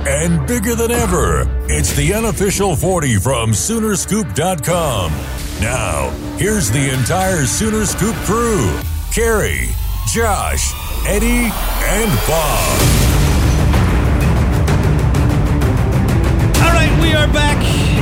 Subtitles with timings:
[0.00, 1.48] And bigger than ever.
[1.68, 5.12] It's the unofficial 40 from Soonerscoop.com.
[5.60, 8.78] Now, here's the entire Sooner Scoop crew
[9.12, 9.68] Carey,
[10.12, 10.72] Josh,
[11.06, 11.50] Eddie,
[11.84, 12.80] and Bob.
[16.62, 17.56] All right, we are back.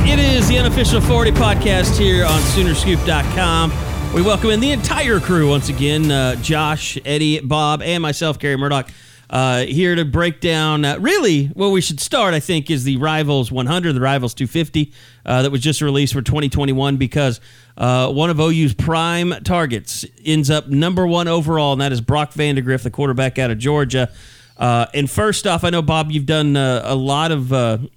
[0.07, 3.71] It is the unofficial 40 podcast here on Soonerscoop.com.
[4.13, 8.57] We welcome in the entire crew once again uh, Josh, Eddie, Bob, and myself, Carey
[8.57, 8.89] Murdock,
[9.29, 10.85] uh, here to break down.
[10.85, 14.93] Uh, really, what we should start, I think, is the Rivals 100, the Rivals 250
[15.25, 17.39] uh, that was just released for 2021 because
[17.77, 22.33] uh, one of OU's prime targets ends up number one overall, and that is Brock
[22.33, 24.11] Vandegrift, the quarterback out of Georgia.
[24.57, 27.45] Uh, and first off, I know Bob, you've done uh, a lot of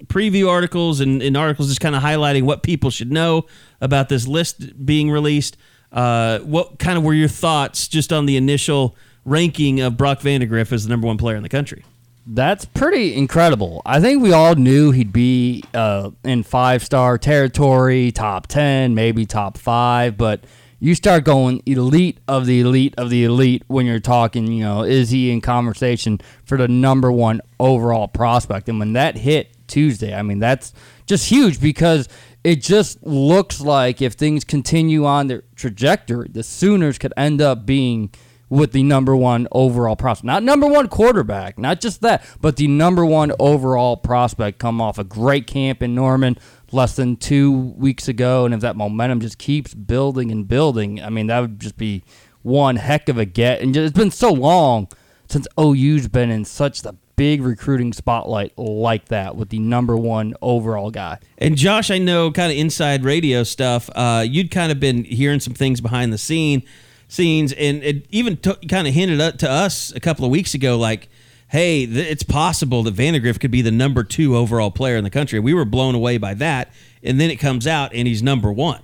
[0.06, 3.44] preview articles and, and articles just kind of highlighting what people should know
[3.80, 5.58] about this list being released.
[5.90, 8.96] What kind of were your thoughts just on the initial
[9.26, 11.84] ranking of Brock Vandegrift as the number one player in the country?
[12.26, 13.82] That's pretty incredible.
[13.84, 19.26] I think we all knew he'd be uh, in five star territory, top 10, maybe
[19.26, 20.44] top five, but
[20.80, 24.82] you start going elite of the elite of the elite when you're talking, you know,
[24.82, 28.68] is he in conversation for the number one overall prospect?
[28.68, 30.74] And when that hit Tuesday, I mean, that's
[31.06, 32.08] just huge because
[32.44, 37.64] it just looks like if things continue on their trajectory, the Sooners could end up
[37.64, 38.10] being
[38.48, 40.24] with the number one overall prospect.
[40.24, 44.98] Not number one quarterback, not just that, but the number one overall prospect come off
[44.98, 46.38] a great camp in Norman
[46.72, 48.44] less than two weeks ago.
[48.44, 52.04] And if that momentum just keeps building and building, I mean, that would just be
[52.42, 53.60] one heck of a get.
[53.60, 54.88] And it's been so long
[55.28, 60.34] since OU's been in such the big recruiting spotlight like that with the number one
[60.42, 61.18] overall guy.
[61.38, 63.90] And Josh, I know kind of inside radio stuff.
[63.94, 66.62] Uh, you'd kind of been hearing some things behind the scene
[67.08, 70.54] scenes, and it even t- kind of hinted up to us a couple of weeks
[70.54, 71.08] ago, like,
[71.48, 75.10] "Hey, th- it's possible that Vandegrift could be the number two overall player in the
[75.10, 76.72] country." We were blown away by that,
[77.02, 78.80] and then it comes out, and he's number one.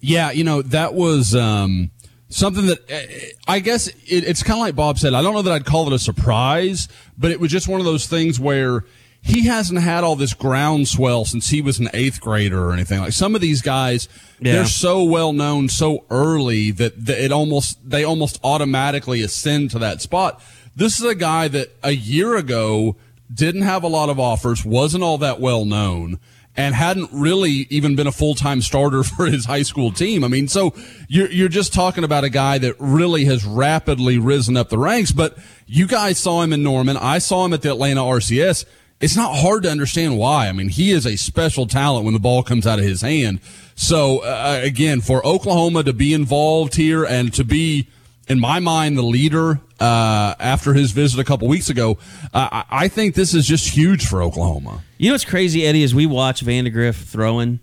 [0.00, 1.92] Yeah, you know, that was um,
[2.28, 5.14] something that uh, I guess it, it's kind of like Bob said.
[5.14, 7.86] I don't know that I'd call it a surprise, but it was just one of
[7.86, 8.84] those things where
[9.24, 12.98] he hasn't had all this groundswell since he was an eighth grader or anything.
[13.00, 14.08] Like some of these guys,
[14.40, 14.54] Yeah.
[14.54, 19.78] they're so well known so early that, that it almost they almost automatically ascend to
[19.78, 20.42] that spot.
[20.74, 22.96] This is a guy that a year ago
[23.32, 26.18] didn't have a lot of offers, wasn't all that well known,
[26.56, 30.24] and hadn't really even been a full time starter for his high school team.
[30.24, 30.74] I mean, so
[31.08, 35.12] you're you're just talking about a guy that really has rapidly risen up the ranks.
[35.12, 36.96] But you guys saw him in Norman.
[36.96, 38.64] I saw him at the Atlanta RCS.
[39.02, 40.48] It's not hard to understand why.
[40.48, 43.40] I mean, he is a special talent when the ball comes out of his hand.
[43.74, 47.88] So uh, again, for Oklahoma to be involved here and to be,
[48.28, 51.98] in my mind, the leader uh, after his visit a couple weeks ago,
[52.32, 54.84] uh, I I think this is just huge for Oklahoma.
[54.98, 57.58] You know what's crazy, Eddie, is we watch Vandegrift throwing,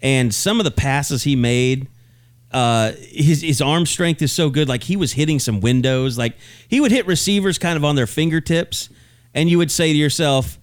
[0.00, 1.86] and some of the passes he made,
[2.50, 4.70] uh, his his arm strength is so good.
[4.70, 6.16] Like he was hitting some windows.
[6.16, 8.88] Like he would hit receivers kind of on their fingertips,
[9.34, 10.58] and you would say to yourself,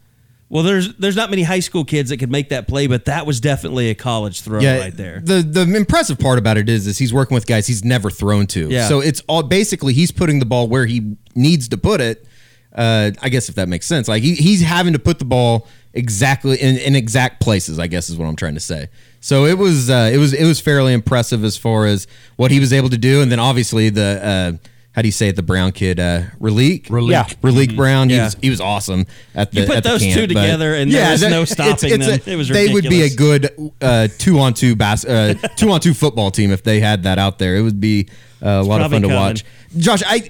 [0.50, 3.26] "Well, there's there's not many high school kids that could make that play, but that
[3.26, 6.98] was definitely a college throw right there." The the impressive part about it is is
[6.98, 8.68] he's working with guys he's never thrown to.
[8.70, 8.88] Yeah.
[8.88, 12.26] So it's all basically he's putting the ball where he needs to put it.
[12.74, 14.08] Uh, I guess if that makes sense.
[14.08, 17.80] Like he, he's having to put the ball exactly in, in exact places.
[17.80, 18.90] I guess is what I'm trying to say.
[19.22, 22.60] So it was uh, it was it was fairly impressive as far as what he
[22.60, 24.58] was able to do, and then obviously the.
[24.64, 24.68] Uh,
[25.00, 25.38] how do you say it?
[25.38, 27.12] The Brown kid, uh, Raleek, Raleek.
[27.12, 27.24] Yeah.
[27.42, 28.10] Raleek Brown.
[28.10, 28.26] He Yeah.
[28.26, 29.62] was he was awesome at the.
[29.62, 29.70] End.
[29.70, 32.20] You put those camp, two together and there was no stopping it's them.
[32.28, 33.50] a- It was They would be a good
[33.80, 37.18] uh, two on two bas- uh, two on two football team if they had that
[37.18, 37.56] out there.
[37.56, 38.10] It would be
[38.44, 39.46] uh, a lot of fun to watch.
[39.78, 40.30] Josh, I,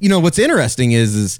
[0.00, 1.38] you know what's interesting is is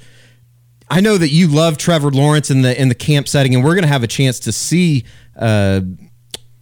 [0.89, 3.75] I know that you love Trevor Lawrence in the in the camp setting, and we're
[3.75, 5.05] going to have a chance to see
[5.37, 5.81] uh,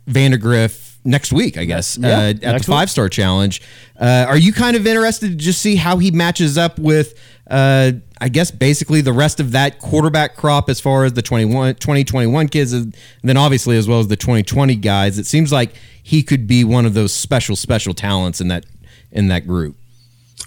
[0.07, 3.63] Vandegrift next week, I guess, Yeah, uh, at the five star challenge.
[3.99, 7.15] Uh, are you kind of interested to just see how he matches up with?
[7.49, 11.77] Uh, I guess basically the rest of that quarterback crop as far as the 21,
[11.77, 16.23] 2021 kids, and then obviously as well as the 2020 guys, it seems like he
[16.23, 18.65] could be one of those special, special talents in that
[19.13, 19.77] in that group.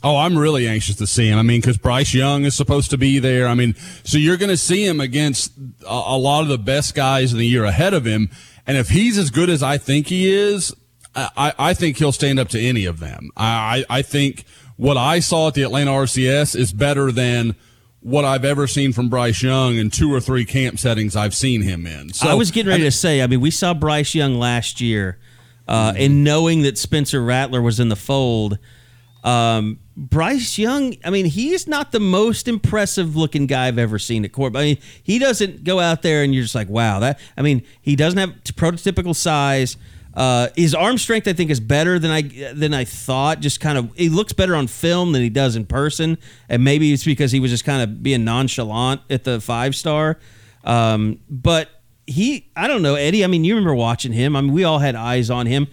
[0.04, 1.38] Oh, I'm really anxious to see him.
[1.38, 3.48] I mean, because Bryce Young is supposed to be there.
[3.48, 5.52] I mean, so you're going to see him against
[5.86, 8.30] a, a lot of the best guys in the year ahead of him.
[8.69, 10.75] And if he's as good as I think he is,
[11.16, 13.31] I, I think he'll stand up to any of them.
[13.36, 14.45] I, I think
[14.77, 17.56] what I saw at the Atlanta RCS is better than
[18.01, 21.63] what I've ever seen from Bryce Young in two or three camp settings I've seen
[21.63, 22.13] him in.
[22.13, 25.18] So I was getting ready to say, I mean, we saw Bryce Young last year,
[25.68, 28.60] uh, and knowing that Spencer Rattler was in the fold,
[29.24, 34.24] um, Bryce Young, I mean, he's not the most impressive looking guy I've ever seen
[34.24, 34.56] at court.
[34.56, 37.19] I mean, he doesn't go out there and you're just like, wow, that.
[37.36, 39.75] I mean, he doesn't have prototypical size.
[40.13, 42.21] Uh, his arm strength, I think, is better than I
[42.54, 43.42] than I thought.
[43.42, 46.18] Just kind of, he looks better on film than he does in person,
[46.50, 50.18] and maybe it's because he was just kind of being nonchalant at the five star.
[50.63, 51.69] Um, but
[52.07, 53.24] he, I don't know, Eddie.
[53.24, 54.36] I mean, you remember watching him.
[54.36, 55.68] I mean, we all had eyes on him.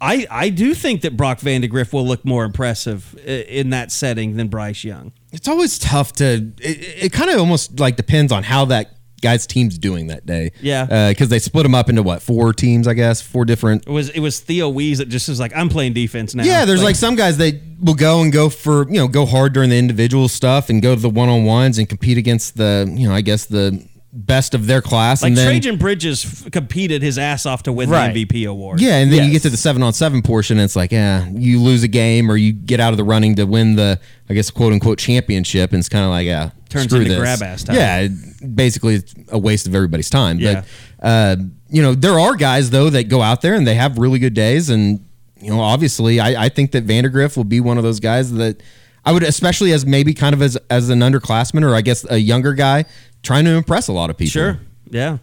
[0.00, 4.48] I, I do think that Brock Vandegrift will look more impressive in that setting than
[4.48, 5.12] Bryce Young.
[5.32, 6.52] It's always tough to.
[6.58, 10.52] It, it kind of almost like depends on how that guy's team's doing that day.
[10.60, 13.86] Yeah, because uh, they split them up into what four teams, I guess, four different.
[13.86, 16.44] It was it was Theo Wease that just was like, I'm playing defense now.
[16.44, 19.26] Yeah, there's like, like some guys that will go and go for you know go
[19.26, 22.56] hard during the individual stuff and go to the one on ones and compete against
[22.56, 25.22] the you know I guess the best of their class.
[25.22, 28.12] Like and then, Trajan Bridges f- competed his ass off to win Right.
[28.12, 28.80] the MVP award.
[28.80, 29.32] Yeah, and then you Yes.
[29.34, 32.28] get to the seven on seven portion, and it's like, yeah, you lose a game
[32.30, 35.70] or you get out of the running to win the, I guess, quote unquote championship,
[35.72, 37.18] and it's kind of like, yeah, Turns screw into this.
[37.20, 37.76] grab ass time.
[37.76, 40.40] Yeah, it- basically, it's a waste of everybody's time.
[40.40, 40.62] Yeah.
[41.00, 41.36] But uh,
[41.70, 44.34] you know, there are guys though that go out there and they have really good
[44.34, 45.00] days, and
[45.40, 48.60] you know, obviously, I, I think that Vandegrift will be one of those guys that
[49.04, 52.18] I would, especially as maybe kind of as as an underclassman or I guess a
[52.18, 52.84] younger guy,
[53.22, 54.30] trying to impress a lot of people.
[54.30, 54.60] Sure.
[54.90, 55.18] Yeah.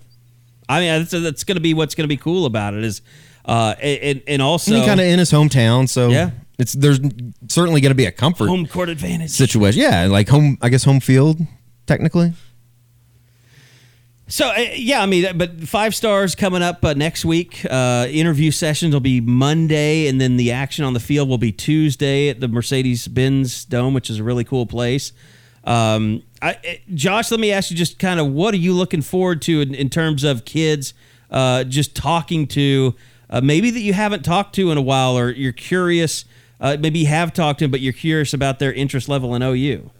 [0.70, 3.02] I mean, that's, that's going to be what's going to be cool about it is,
[3.46, 6.32] uh, and, and also and kind of in his hometown, so Yeah.
[6.60, 7.00] it's there's
[7.48, 9.32] certainly going to be a comfort home court advantage.
[9.32, 9.82] situation.
[9.82, 11.40] Yeah, like home, I guess home field
[11.86, 12.34] technically.
[14.30, 17.66] So uh, yeah, I mean, but five stars coming up uh, next week.
[17.70, 21.54] Uh, interview sessions will be Monday, and then the action on the field will be
[21.54, 25.14] Tuesday at the Mercedes Benz Dome, which is a really cool place.
[25.64, 26.56] Um, I, uh,
[26.94, 29.74] Josh, let me ask you just kind of what are you looking forward to in,
[29.74, 30.94] in terms of kids
[31.32, 32.96] uh, just talking to
[33.30, 36.26] uh, maybe that you haven't talked to in a while, or you're curious.
[36.60, 39.44] Uh, maybe you have talked to them, but you're curious about their interest level in
[39.44, 39.92] OU.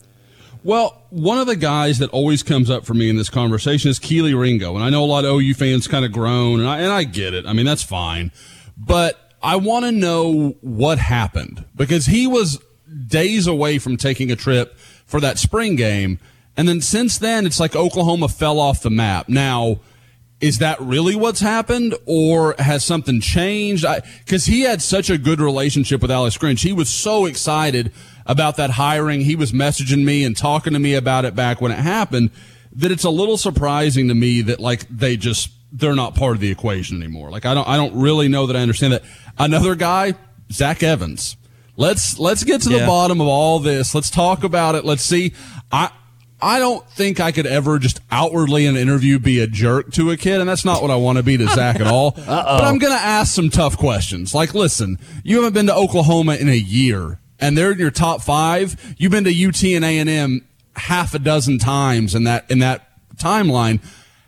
[0.64, 4.00] Well, one of the guys that always comes up for me in this conversation is
[4.00, 4.76] Kelee Ringo.
[4.76, 7.04] And I know a lot of OU fans kind of groan, and I, and I
[7.04, 7.46] get it.
[7.46, 8.32] I mean, that's fine.
[8.78, 12.60] But I want to know what happened because he was
[13.08, 14.78] days away from taking a trip
[15.08, 16.20] for that spring game.
[16.56, 19.30] And then since then, it's like Oklahoma fell off the map.
[19.30, 19.80] Now,
[20.40, 23.86] is that really what's happened or has something changed?
[24.20, 26.62] Because he had such a good relationship with Alex Grinch.
[26.62, 27.92] He was so excited
[28.26, 29.22] about that hiring.
[29.22, 32.30] He was messaging me and talking to me about it back when it happened
[32.74, 36.42] that it's a little surprising to me that like they just, they're not part of
[36.42, 37.32] the equation anymore.
[37.32, 39.04] Like I don't, I don't really know that I understand that.
[39.40, 40.14] Another guy,
[40.52, 41.36] Zach Evans.
[41.78, 42.86] Let's, let's get to the Yeah.
[42.88, 43.96] bottom of all this.
[43.96, 44.84] Let's talk about it.
[44.84, 45.34] Let's see.
[45.72, 45.92] I,
[46.42, 50.12] I don't think I could ever just outwardly in an interview be a jerk to
[50.12, 52.12] a kid, and that's not what I want to be to Zach at all.
[52.16, 54.36] But I'm going to ask some tough questions.
[54.36, 58.22] Like, listen, you haven't been to Oklahoma in a year, and they're in your top
[58.22, 58.96] five.
[58.98, 62.60] You've been to UT and A and M half a dozen times in that in
[62.60, 62.88] that
[63.18, 63.82] timeline.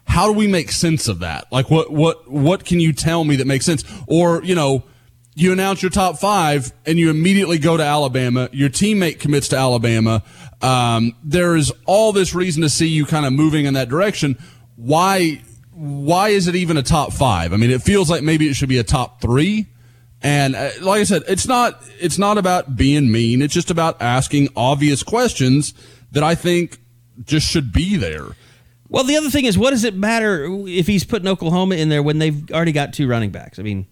[0.05, 1.45] How do we make sense of that?
[1.51, 3.83] Like, what what what can you tell me that makes sense?
[4.07, 4.83] Or you know
[5.39, 8.49] you announce your top five and you immediately go to Alabama.
[8.51, 10.23] Your teammate commits to Alabama.
[10.61, 14.37] Um, there is all this reason to see you kind of moving in that direction.
[14.75, 15.41] Why?
[15.71, 17.53] Why is it even a top five?
[17.53, 19.67] I mean, it feels like maybe it should be a top three.
[20.21, 23.41] And uh, like I said, it's not it's not about being mean.
[23.41, 25.73] It's just about asking obvious questions
[26.11, 26.79] that I think
[27.23, 28.27] just should be there.
[28.89, 32.03] Well, the other thing is, what does it matter if he's putting Oklahoma in there
[32.03, 33.59] when they've already got two running backs?
[33.59, 33.85] I mean,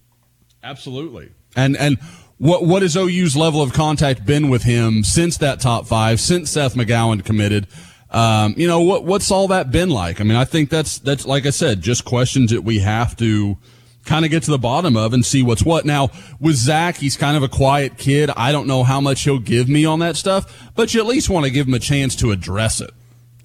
[0.64, 1.32] Absolutely.
[1.56, 1.98] And and
[2.38, 6.52] what what has OU's level of contact been with him since that top five, since
[6.52, 7.68] Seth McGowan committed?
[8.12, 10.22] Um, you know what what's all that been like?
[10.22, 13.58] I mean, I think that's that's like I said, just questions that we have to
[14.06, 15.84] kind of get to the bottom of and see what's what.
[15.84, 18.30] Now with Zach, he's kind of a quiet kid.
[18.38, 21.30] I don't know how much he'll give me on that stuff, but you at least
[21.30, 22.92] want to give him a chance to address it.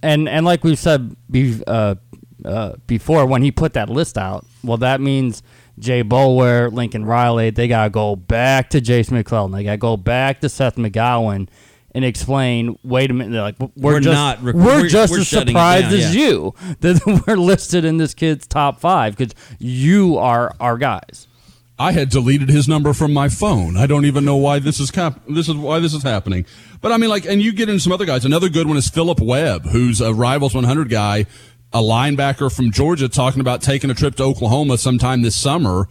[0.03, 1.17] and and like we've said
[1.67, 1.95] uh,
[2.45, 5.43] uh, before, when he put that list out, well, that means
[5.79, 10.41] Jay Boulware, Lincoln Riley, they gotta go back to Jase McClellan, they gotta go back
[10.41, 11.49] to Seth McGowan,
[11.95, 12.79] and explain.
[12.85, 15.29] Wait a minute, they're like we're, We're just not rec- we're, we're- just we're as
[15.29, 16.23] surprised as yeah.
[16.23, 21.29] you that we're listed in this kid's top five because you are our guys.
[21.79, 23.77] I had deleted his number from my phone.
[23.77, 26.47] I don't even know why this is cap- this is why this is happening.
[26.81, 28.25] But I mean, like, and you get into some other guys.
[28.25, 31.27] Another good one is Philip Webb, who's a Rivals 100 guy,
[31.73, 35.89] a linebacker from Georgia, talking about taking a trip to Oklahoma sometime this summer.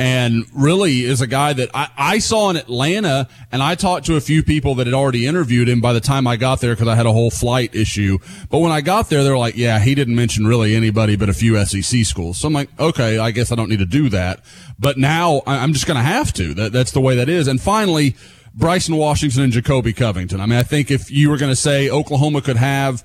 [0.00, 4.14] And really is a guy that I, I saw in Atlanta, and I talked to
[4.14, 6.86] a few people that had already interviewed him by the time I got there because
[6.86, 8.18] I had a whole flight issue.
[8.48, 11.28] But when I got there, they were like, yeah, he didn't mention really anybody but
[11.28, 12.38] a few SEC schools.
[12.38, 14.44] So I'm like, okay, I guess I don't need to do that.
[14.78, 16.54] But now I'm just going to have to.
[16.54, 17.48] That, that's the way that is.
[17.48, 18.14] And finally,
[18.54, 20.40] Bryson Washington and Jacoby Covington.
[20.40, 23.04] I mean, I think if you were going to say Oklahoma could have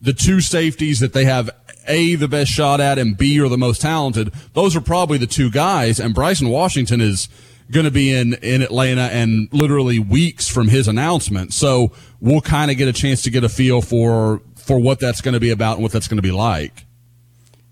[0.00, 1.50] the two safeties that they have
[1.86, 5.26] A, the best shot at, and B, are the most talented, those are probably the
[5.26, 5.98] two guys.
[5.98, 7.28] And Bryson Washington is
[7.70, 11.52] going to be in, in Atlanta and literally weeks from his announcement.
[11.52, 15.20] So we'll kind of get a chance to get a feel for, for what that's
[15.20, 16.86] going to be about and what that's going to be like.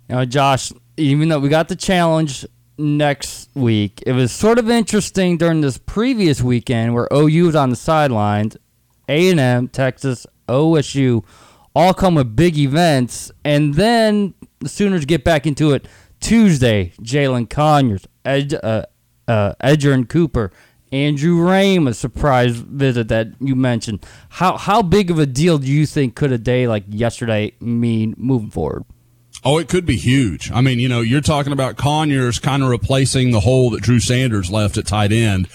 [0.09, 2.45] Know, Josh, even though we got the challenge
[2.77, 7.71] next week, it was sort of interesting during this previous weekend where OU was on
[7.71, 8.57] the sidelines,
[9.09, 11.25] A&M, Texas, OSU,
[11.75, 15.87] all come with big events, and then the Sooners get back into it
[16.21, 16.93] Tuesday.
[17.03, 18.85] Jalin Conyers, Ed, uh,
[19.29, 19.55] uh,
[20.09, 20.53] Cooper,
[20.93, 24.07] Andrew Raym, a surprise visit that you mentioned.
[24.29, 28.15] How how big of a deal do you think could a day like yesterday mean
[28.17, 28.85] moving forward?
[29.45, 30.51] Oh, it could be huge.
[30.53, 34.01] I mean, you know, you're talking about Conyers kind of replacing the hole that Drew
[34.01, 35.49] Sanders left at tight end.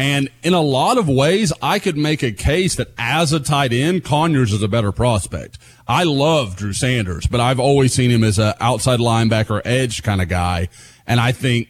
[0.00, 3.70] And in a lot of ways, I could make a case that as a tight
[3.70, 5.58] end, Conyers is a better prospect.
[5.86, 10.22] I love Drew Sanders, but I've always seen him as an outside linebacker edge kind
[10.22, 10.70] of guy.
[11.06, 11.68] And I think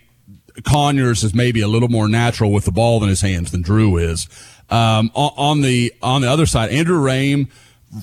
[0.63, 3.97] Conyers is maybe a little more natural with the ball in his hands than Drew
[3.97, 4.29] is.
[4.69, 7.51] Um, on, on the on the other side, Andrew Raym,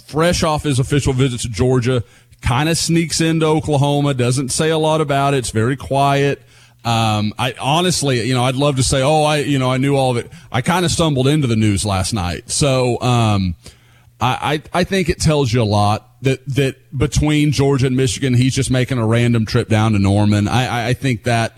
[0.08, 2.04] fresh off his official visit to Georgia,
[2.42, 4.14] kind of sneaks into Oklahoma.
[4.14, 5.38] Doesn't say a lot about it.
[5.38, 6.42] It's very quiet.
[6.88, 9.98] Um, I honestly, you know, I'd love to say, oh, I, you know, I knew
[9.98, 10.32] all of it.
[10.50, 13.56] I kind of stumbled into the news last night, so um,
[14.22, 18.36] I, I, I think it tells you a lot that that between Georgia and Michigan,
[18.36, 20.48] he's just making a random trip down to Norman.
[20.48, 21.58] I, I, think that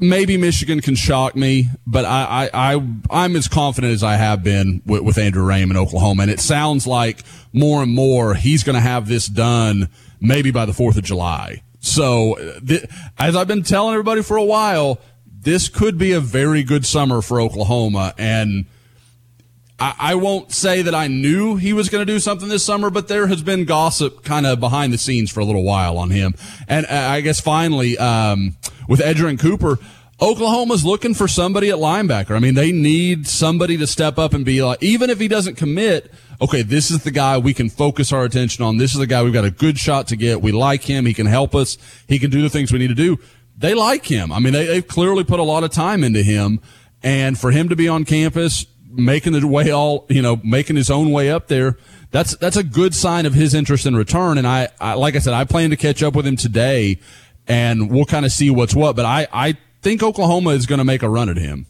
[0.00, 4.42] maybe Michigan can shock me, but I, I, I I'm as confident as I have
[4.42, 7.22] been with, with Andrew Raym in Oklahoma, and it sounds like
[7.52, 9.88] more and more he's going to have this done
[10.20, 11.62] maybe by the Fourth of July.
[11.84, 12.86] So, th-
[13.18, 17.22] as I've been telling everybody for a while, this could be a very good summer
[17.22, 18.66] for Oklahoma, and.
[19.76, 22.90] I, I won't say that I knew he was going to do something this summer,
[22.90, 26.10] but there has been gossip kind of behind the scenes for a little while on
[26.10, 26.34] him.
[26.68, 28.56] And uh, I guess finally, um,
[28.88, 29.80] with Edgerrin Cooper,
[30.22, 32.36] Oklahoma's looking for somebody at linebacker.
[32.36, 35.56] I mean, they need somebody to step up and be like, even if he doesn't
[35.56, 38.76] commit, okay, this is the guy we can focus our attention on.
[38.76, 40.42] This is the guy we've got a good shot to get.
[40.42, 41.06] We like him.
[41.06, 41.78] He can help us.
[42.08, 43.18] He can do the things we need to do.
[43.56, 44.32] They like him.
[44.32, 46.60] I mean, they, they've clearly put a lot of time into him.
[47.02, 50.90] And for him to be on campus, making the way all, you know, making his
[50.90, 51.76] own way up there,
[52.10, 54.38] that's, that's a good sign of his interest in return.
[54.38, 56.98] And I, I like I said, I plan to catch up with him today
[57.46, 58.96] and we'll kind of see what's what.
[58.96, 61.66] But I, I think Oklahoma is going to make a run at him.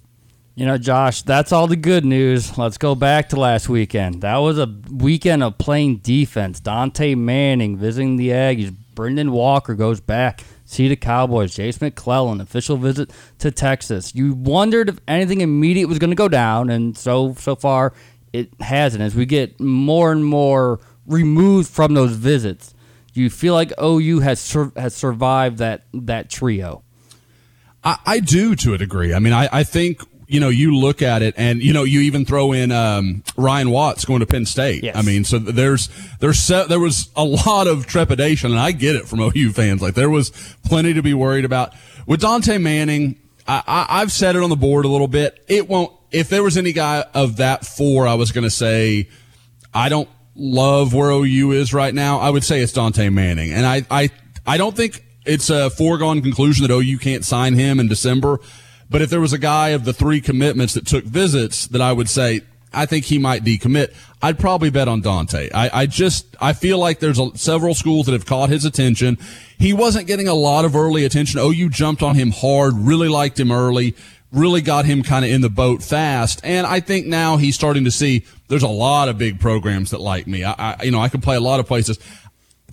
[0.56, 2.56] You know, Josh, that's all the good news.
[2.56, 4.22] Let's go back to last weekend.
[4.22, 6.60] That was a weekend of playing defense.
[6.60, 8.74] Dante Manning visiting the Aggies.
[8.94, 10.44] Brendan Walker goes back.
[10.64, 11.56] See the Cowboys.
[11.56, 14.14] Jase McClellan, official visit to Texas.
[14.14, 17.92] You wondered if anything immediate was going to go down, and so so far
[18.32, 19.02] it hasn't.
[19.02, 22.74] As we get more and more removed from those visits,
[23.12, 26.84] you feel like OU has sur- has survived that that trio?
[27.82, 29.12] I, I do to a degree.
[29.12, 32.00] I mean, I, I think you know you look at it, and you know you
[32.00, 34.84] even throw in um, Ryan Watts going to Penn State.
[34.84, 34.96] Yes.
[34.96, 35.88] I mean, so there's
[36.20, 39.82] there's there was a lot of trepidation, and I get it from OU fans.
[39.82, 40.30] Like there was
[40.64, 41.72] plenty to be worried about
[42.06, 43.16] with Dante Manning.
[43.46, 45.44] I, I, I've said it on the board a little bit.
[45.48, 45.92] It won't.
[46.10, 49.08] If there was any guy of that four, I was going to say
[49.74, 52.18] I don't love where OU is right now.
[52.18, 54.10] I would say it's Dante Manning, and I I
[54.46, 58.40] I don't think it's a foregone conclusion that OU can't sign him in December.
[58.94, 61.92] But if there was a guy of the three commitments that took visits that I
[61.92, 65.50] would say, I think he might decommit, I'd probably bet on Dante.
[65.52, 69.18] I, I just, I feel like there's a, several schools that have caught his attention.
[69.58, 71.40] He wasn't getting a lot of early attention.
[71.40, 73.96] Oh, OU jumped on him hard, really liked him early,
[74.30, 76.40] really got him kind of in the boat fast.
[76.44, 80.00] And I think now he's starting to see there's a lot of big programs that
[80.00, 80.44] like me.
[80.44, 81.98] I, I you know, I can play a lot of places.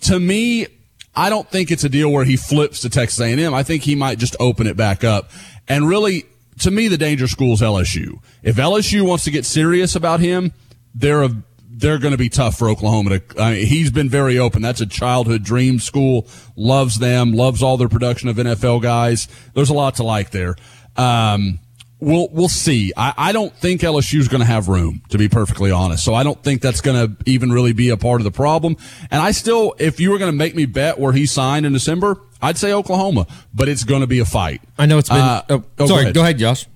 [0.02, 0.68] To me,
[1.14, 3.52] I don't think it's a deal where he flips to Texas A&M.
[3.52, 5.30] I think he might just open it back up.
[5.68, 6.24] And really,
[6.60, 8.20] to me, the danger school is LSU.
[8.42, 10.52] If LSU wants to get serious about him,
[10.94, 11.30] they're a
[11.74, 13.42] they're going to be tough for Oklahoma to.
[13.42, 14.62] I mean, he's been very open.
[14.62, 16.26] That's a childhood dream school.
[16.54, 17.32] Loves them.
[17.32, 19.26] Loves all their production of NFL guys.
[19.54, 20.56] There's a lot to like there.
[20.96, 21.58] Um,
[21.98, 22.92] we'll we'll see.
[22.96, 26.04] I, I don't think LSU is going to have room to be perfectly honest.
[26.04, 28.76] So I don't think that's going to even really be a part of the problem.
[29.10, 31.72] And I still, if you were going to make me bet where he signed in
[31.72, 33.26] December, I'd say Oklahoma.
[33.54, 34.60] But it's going to be a fight.
[34.78, 35.18] I know it's been.
[35.18, 36.66] Uh, oh, oh, sorry, go ahead, Josh.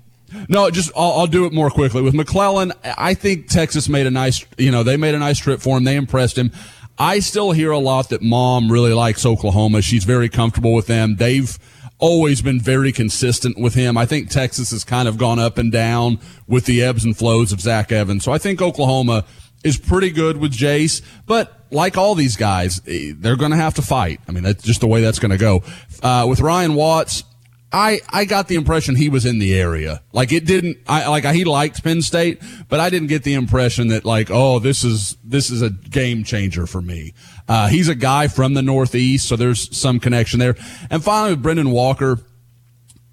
[0.48, 2.72] No, just I'll, I'll do it more quickly with McClellan.
[2.84, 5.84] I think Texas made a nice, you know, they made a nice trip for him.
[5.84, 6.50] They impressed him.
[6.98, 9.82] I still hear a lot that mom really likes Oklahoma.
[9.82, 11.16] She's very comfortable with them.
[11.16, 11.58] They've
[11.98, 13.96] always been very consistent with him.
[13.96, 17.52] I think Texas has kind of gone up and down with the ebbs and flows
[17.52, 18.24] of Zach Evans.
[18.24, 19.24] So I think Oklahoma
[19.66, 23.74] is pretty good with Jase, but like all these guys, eh, they're going to have
[23.74, 24.20] to fight.
[24.28, 25.64] I mean, that's just the way that's going to go.
[26.02, 27.24] Uh, with Ryan Watts,
[27.72, 30.02] I, I got the impression he was in the area.
[30.12, 33.88] Like it didn't, I, like he liked Penn State, but I didn't get the impression
[33.88, 37.12] that like, oh, this is, this is a game changer for me.
[37.48, 40.54] Uh, he's a guy from the Northeast, so there's some connection there.
[40.90, 42.20] And finally with Brendan Walker,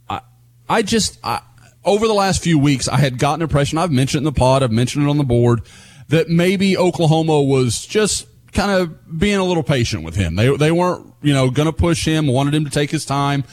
[0.07, 0.21] I,
[0.69, 1.41] I just, I,
[1.83, 4.71] over the last few weeks, I had gotten impression, I've mentioned in the pod, I've
[4.71, 5.61] mentioned it on the board,
[6.09, 10.35] that maybe Oklahoma was just kind of being a little patient with him.
[10.35, 13.43] They, they weren't, you know, going to push him, wanted him to take his time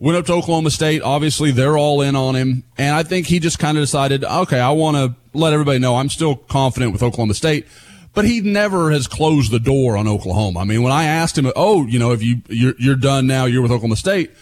[0.00, 1.02] went up to Oklahoma State.
[1.02, 2.64] Obviously, they're all in on him.
[2.76, 5.96] And I think he just kind of decided, okay, I want to let everybody know
[5.96, 7.66] I'm still confident with Oklahoma State.
[8.12, 10.60] But he never has closed the door on Oklahoma.
[10.60, 13.44] I mean, when I asked him, oh, you know, if you, you're, you're done now,
[13.44, 14.32] you're with Oklahoma State.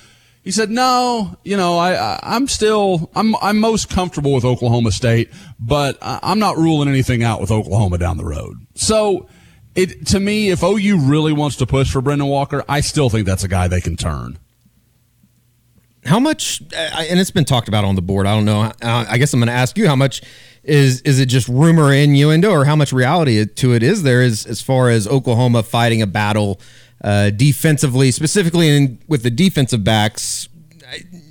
[0.48, 4.92] He said, no, you know, I, I, I'm still, I'm, I'm most comfortable with Oklahoma
[4.92, 5.28] State,
[5.60, 8.56] but I, I'm not ruling anything out with Oklahoma down the road.
[8.74, 9.28] So,
[9.74, 13.26] it, to me, if OU really wants to push for Brendan Walker, I still think
[13.26, 14.38] that's a guy they can turn.
[16.06, 18.26] How much, and it's been talked about on the board.
[18.26, 18.72] I don't know.
[18.80, 20.22] I guess I'm going to ask you how much
[20.68, 24.22] is is it just rumor innuendo, or how much reality to it is there?
[24.22, 26.60] As as far as Oklahoma fighting a battle
[27.02, 30.48] uh, defensively, specifically in, with the defensive backs.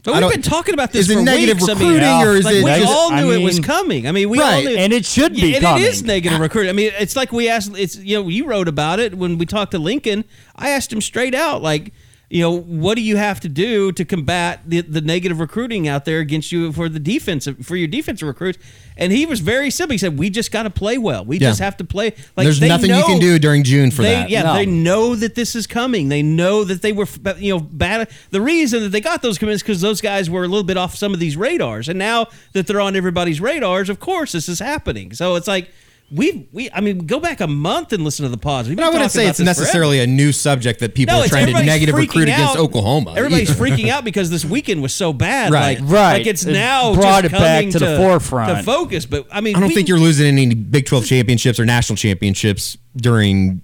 [0.04, 1.68] But we've been talking about this is for it negative weeks.
[1.68, 4.08] recruiting, I mean, or is like it we just, all knew I it was coming.
[4.08, 5.84] I mean, we all knew, and it should be Yeah, and coming.
[5.84, 6.70] it is negative recruiting.
[6.70, 7.76] I mean, it's like we asked.
[7.76, 10.26] It's you know, you wrote about it when we talked to Lincoln.
[10.56, 11.92] I asked him straight out, like,
[12.30, 16.04] you know, what do you have to do to combat the, the negative recruiting out
[16.04, 18.60] there against you for the defensive for your defensive recruits?
[18.98, 19.94] And he was very simple.
[19.94, 21.24] He said, "We just got to play well.
[21.24, 21.50] We Yeah.
[21.50, 24.14] just have to play." Like There's they nothing you can do during June for they,
[24.16, 24.30] that.
[24.30, 24.54] Yeah, No.
[24.56, 26.10] they know that this is coming.
[26.10, 28.10] They know that they were, you know, bad.
[28.32, 30.96] The reason that they got those commits because those guys were a little bit off
[30.96, 34.60] some of these radars, and now that they're on everybody's radars, of course, this is
[34.60, 35.14] happening.
[35.14, 35.70] So it's like
[36.10, 38.70] we, we, I mean, go back a month and listen to the pods.
[38.70, 39.60] But I wouldn't say it's this forever.
[39.62, 42.56] necessarily a new subject that people No, are trying to negative freaking recruit against.
[42.58, 43.14] Oklahoma.
[43.18, 45.52] Everybody's freaking out because this weekend was so bad.
[45.52, 45.80] Right.
[45.82, 46.14] like, Right.
[46.20, 48.58] Like it's It now brought just it back coming to the forefront.
[48.58, 49.06] to focus.
[49.06, 51.98] But I mean, I don't we- think you're losing any Big 12 championships or national
[51.98, 53.62] championships during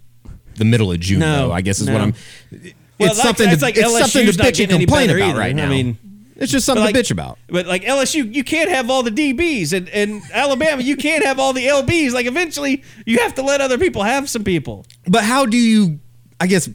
[0.56, 1.94] the middle of June, No, though, I guess is no.
[1.94, 2.14] what I'm.
[2.52, 5.22] Well, it's that's- something that's to, like it's LSU's something to bitch and complain about
[5.30, 5.40] either.
[5.40, 5.70] right I now.
[5.70, 5.98] mean,
[6.44, 7.40] it's just something But to bitch about.
[7.48, 11.40] But like LSU, you can't have all the DBs, and, and Alabama, you can't have
[11.40, 12.12] all the LBs.
[12.12, 14.86] Like eventually, you have to let other people have some people.
[15.08, 16.00] But how do you,
[16.40, 16.70] I guess,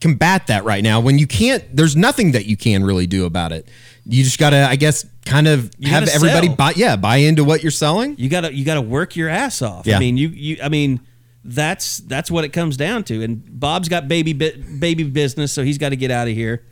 [0.00, 1.64] combat that right now when you can't?
[1.74, 3.68] There's nothing that you can really do about it.
[4.04, 6.56] You just gotta, I guess, kind of You have everybody sell.
[6.56, 8.16] buy, yeah, buy into what you're selling.
[8.18, 9.86] You gotta you gotta work your ass off.
[9.86, 9.96] Yeah.
[9.96, 11.00] I mean, you you I mean.
[11.44, 15.76] That's that's what it comes down to, and Bob's got baby baby business, so he's
[15.76, 16.64] got to get out of here.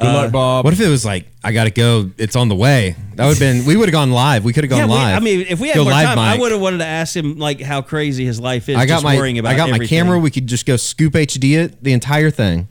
[0.00, 0.64] Good luck, Bob.
[0.64, 2.96] What if it was like, I gotta go, it's on the way?
[3.16, 4.44] That would have been, we would have gone live.
[4.44, 5.16] We could have gone Yeah, we, live.
[5.16, 7.14] I mean, if we had Go more live time, I would have wanted to ask
[7.14, 8.76] him like how crazy his life is.
[8.76, 10.18] I got just my, worrying about I got my camera.
[10.18, 12.68] We could just go scoop HD it, the entire thing.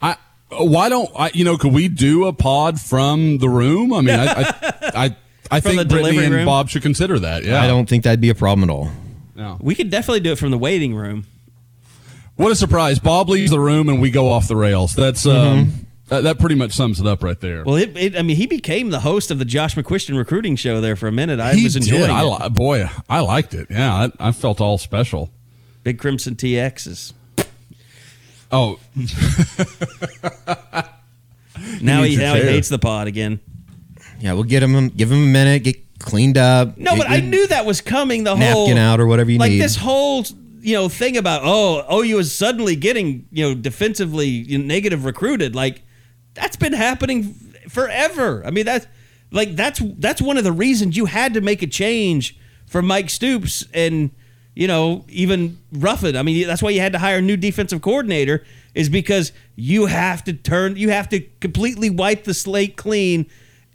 [0.00, 0.16] I
[0.50, 1.30] why don't I?
[1.34, 3.92] You know, could we do a pod from the room?
[3.92, 4.54] I mean, I I
[4.94, 5.16] I,
[5.50, 6.46] I From think the Brittany and room?
[6.46, 7.44] Bob should consider that.
[7.44, 8.90] Yeah, I don't think that'd be a problem at all.
[9.34, 9.56] No.
[9.60, 11.26] We could definitely do it from the waiting room.
[12.36, 12.98] What a surprise!
[12.98, 14.94] Bob leaves the room and we go off the rails.
[14.94, 17.64] That's um, that, that pretty much sums it up right there.
[17.64, 20.80] Well, it, it, I mean, he became the host of the Josh McCuistion recruiting show
[20.80, 21.40] there for a minute.
[21.40, 22.10] I he was enjoying did.
[22.10, 22.14] it.
[22.14, 23.68] I li- boy, I liked it.
[23.70, 25.30] Yeah, I, I felt all special.
[25.82, 27.12] Big Crimson TXs.
[28.50, 28.78] Oh,
[31.80, 33.40] Now he, needs a now he hates the pod again.
[34.20, 36.76] Yeah, we'll get him, give him a minute, get cleaned up.
[36.76, 38.24] No, get but I knew that was coming.
[38.24, 39.60] The napkin whole out or whatever you like need.
[39.60, 40.24] this whole
[40.60, 44.64] you know thing about oh, oh OU is suddenly getting you know defensively you know,
[44.64, 45.54] negative recruited.
[45.54, 45.82] Like
[46.40, 47.34] that's been happening
[47.68, 48.42] forever.
[48.46, 48.86] I mean that's
[49.30, 53.10] like that's that's one of the reasons you had to make a change for Mike
[53.10, 54.10] Stoops and
[54.54, 56.16] you know even Ruffin.
[56.16, 59.86] I mean that's why you had to hire a new defensive coordinator is because you
[59.86, 63.26] have to turn you have to completely wipe the slate clean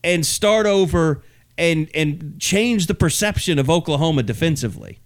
[0.03, 1.21] and start over
[1.57, 4.99] and and change the perception of Oklahoma defensively.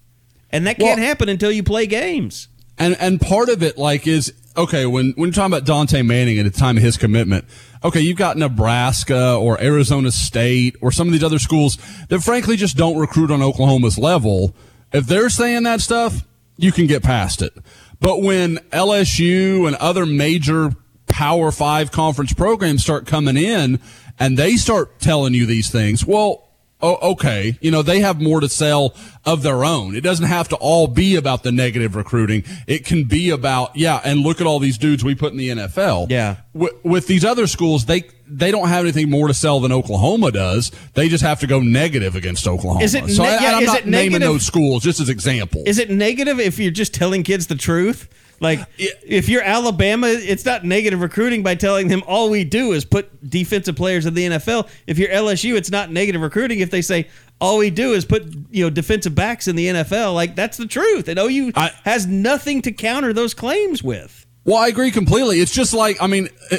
[0.50, 2.48] and that can't Well- happen until you play games.
[2.78, 6.40] And and part of it like is okay when when you're talking about Dante Manning
[6.40, 7.46] at the time of his commitment.
[7.84, 11.78] Okay, you've got Nebraska or Arizona State or some of these other schools
[12.10, 14.56] that frankly just don't recruit on Oklahoma's level.
[14.92, 16.24] If they're saying that stuff,
[16.58, 17.54] you can get past it.
[18.00, 20.72] But when LSU and other major
[21.08, 23.80] Power 5 conference programs start coming in
[24.20, 26.47] and they start telling you these things, well,
[26.82, 29.96] oh, okay, you know, they have more to sell of their own.
[29.96, 32.44] It doesn't have to all be about the negative recruiting.
[32.68, 35.50] It can be about, yeah, and look at all these dudes we put in the
[35.50, 36.10] NFL.
[36.10, 36.38] Yeah.
[36.54, 40.32] With, with these other schools, they, they don't have anything more to sell than Oklahoma
[40.32, 40.72] does.
[40.94, 42.84] They just have to go negative against Oklahoma.
[42.84, 44.34] Is it so I, yeah, I'm is not it naming negative?
[44.34, 45.68] those schools just as examples.
[45.68, 48.08] Is it negative if you're just telling kids the truth?
[48.40, 52.86] Like if you're Alabama, it's not negative recruiting by telling them all we do is
[52.86, 54.70] put defensive players in the NFL.
[54.86, 57.08] If you're LSU, it's not negative recruiting if they say
[57.42, 60.14] all we do is put you know defensive backs in the NFL.
[60.14, 64.26] Like that's the truth, and OU I- has nothing to counter those claims with.
[64.46, 65.42] Well, I agree completely.
[65.42, 66.30] It's just like, I mean,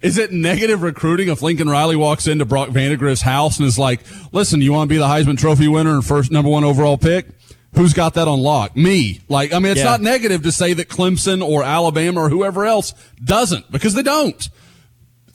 [0.00, 4.00] is it negative recruiting if Lincoln Riley walks into Brock Vandegrift's house and is like,
[4.32, 7.26] listen, you want to be the Heisman Trophy winner and first number one overall pick?
[7.74, 8.76] Who's got that on lock?
[8.76, 9.20] Me.
[9.28, 9.84] Like, I mean, it's Yeah.
[9.86, 14.48] not negative to say that Clemson or Alabama or whoever else doesn't because they don't.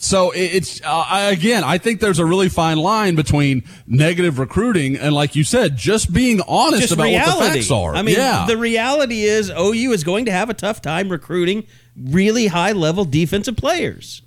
[0.02, 4.95] So it's uh, I, again, I think there's a really fine line between negative recruiting
[4.95, 7.32] and, like you said, just being honest Just about reality.
[7.38, 7.95] what the facts are.
[7.95, 8.45] I mean, yeah.
[8.47, 11.65] the reality is OU is going to have a tough time recruiting
[11.97, 14.21] really high level defensive players.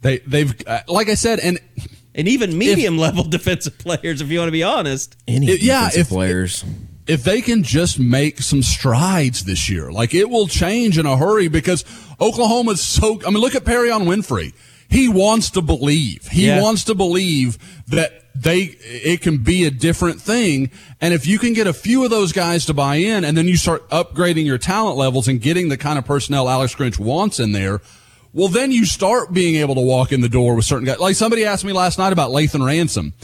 [0.00, 1.60] they they've uh, like I said, and
[2.12, 5.16] And even medium level defensive players, if you want to be honest.
[5.28, 6.64] Any It- yeah, defensive if- players.
[7.10, 11.16] If they can just make some strides this year, like it will change in a
[11.16, 11.84] hurry because
[12.20, 13.20] Oklahoma's so.
[13.26, 14.52] I mean, look at Perrion Winfrey.
[14.88, 16.28] He wants to believe.
[16.28, 16.60] He Yeah.
[16.62, 20.70] wants to believe that they it can be a different thing.
[21.00, 23.46] And if you can get a few of those guys to buy in, and then
[23.48, 27.40] you start upgrading your talent levels and getting the kind of personnel Alex Grinch wants
[27.40, 27.80] in there.
[28.32, 31.00] Well, then you start being able to walk in the door with certain guys.
[31.00, 33.14] Like somebody asked me last night about Lathan Ransom.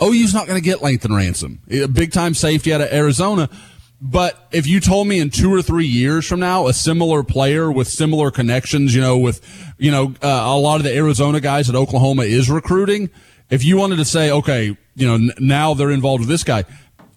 [0.00, 3.48] OU's not going to get Lathan Ransom, a big time safety out of Arizona.
[4.00, 7.70] But if you told me in two or three years from now, a similar player
[7.70, 9.40] with similar connections, you know, with,
[9.78, 13.10] you know, uh, a lot of the Arizona guys that Oklahoma is recruiting,
[13.48, 16.64] if you wanted to say, okay, you know, n- now they're involved with this guy,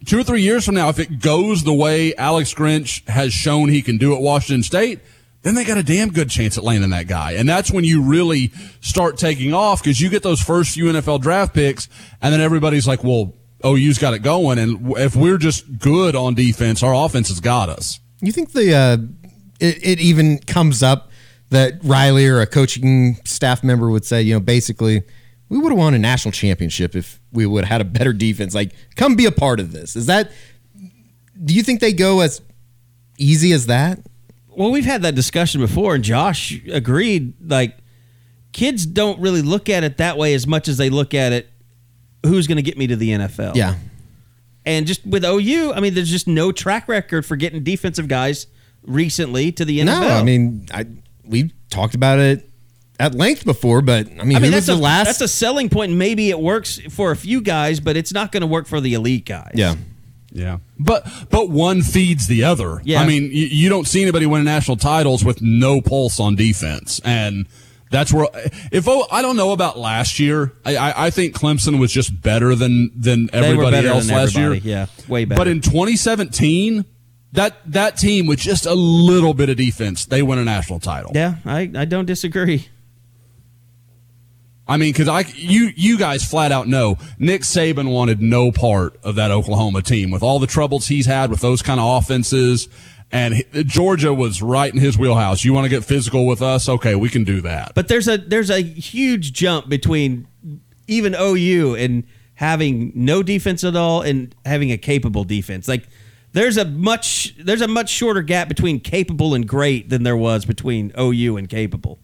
[0.06, 3.70] two or three years from now, if it goes the way Alex Grinch has shown
[3.70, 5.00] he can do at Washington State,
[5.46, 7.34] then they got a damn good chance at landing that guy.
[7.34, 11.22] And that's when you really start taking off because you get those first few NFL
[11.22, 11.88] draft picks
[12.20, 14.58] and then everybody's like, well, OU's got it going.
[14.58, 18.00] And if we're just good on defense, our offense has got us.
[18.22, 18.98] You think the uh,
[19.60, 21.12] it, it even comes up
[21.52, 25.04] that Riley or a coaching staff member would say, you know, basically,
[25.48, 28.56] we would have won a national championship if we would have had a better defense.
[28.56, 29.96] Like, come be a part of this.
[29.96, 30.32] Is that?
[31.44, 32.42] Do you think they go as
[33.20, 34.00] easy as that?
[34.56, 37.34] Well, we've had that discussion before, and Josh agreed.
[37.46, 37.78] Like,
[38.52, 41.50] kids don't really look at it that way as much as they look at it.
[42.26, 43.56] Who's going to get me to the NFL?
[43.56, 43.76] Yeah.
[44.66, 48.48] And just with OU, I mean, there's just no track record for getting defensive guys
[48.84, 49.86] recently to the NFL.
[49.86, 50.86] No, I mean, I
[51.24, 52.50] we talked about it
[53.00, 55.06] at length before, but I mean, I mean that's a the last?
[55.06, 55.92] that's a selling point.
[55.94, 58.94] Maybe it works for a few guys, but it's not going to work for the
[58.94, 59.52] elite guys.
[59.54, 59.76] yeah.
[60.36, 60.58] Yeah.
[60.78, 62.82] But, but one feeds the other.
[62.84, 63.02] Yeah.
[63.02, 67.00] I mean, you, you don't see anybody winning national titles with no pulse on defense.
[67.06, 67.48] And
[67.90, 68.28] that's where,
[68.70, 70.52] if, oh, I don't know about last year.
[70.66, 74.36] I, I, I think Clemson was just better than, than everybody better else than last
[74.36, 74.68] everybody.
[74.68, 74.78] year.
[74.78, 75.40] Yeah, way better.
[75.40, 76.84] But in 2017,
[77.32, 81.14] that, that team with just a little bit of defense, they win a national title.
[81.16, 82.68] Yeah, I, I don't disagree.
[84.68, 88.98] I mean, because I you you guys flat out know Nick Saban wanted no part
[89.04, 92.68] of that Oklahoma team with all the troubles he's had with those kind of offenses,
[93.12, 95.46] and he- Georgia was right in his wheelhouse.
[95.46, 96.68] You want to get physical with us?
[96.68, 97.74] Okay, we can do that.
[97.76, 100.28] But there's a there's a huge jump between
[100.88, 102.04] even OU and
[102.36, 105.68] having no defense at all and having a capable defense.
[105.68, 105.88] Like
[106.32, 110.44] there's a much there's a much shorter gap between capable and great than there was
[110.44, 112.00] between OU and capable.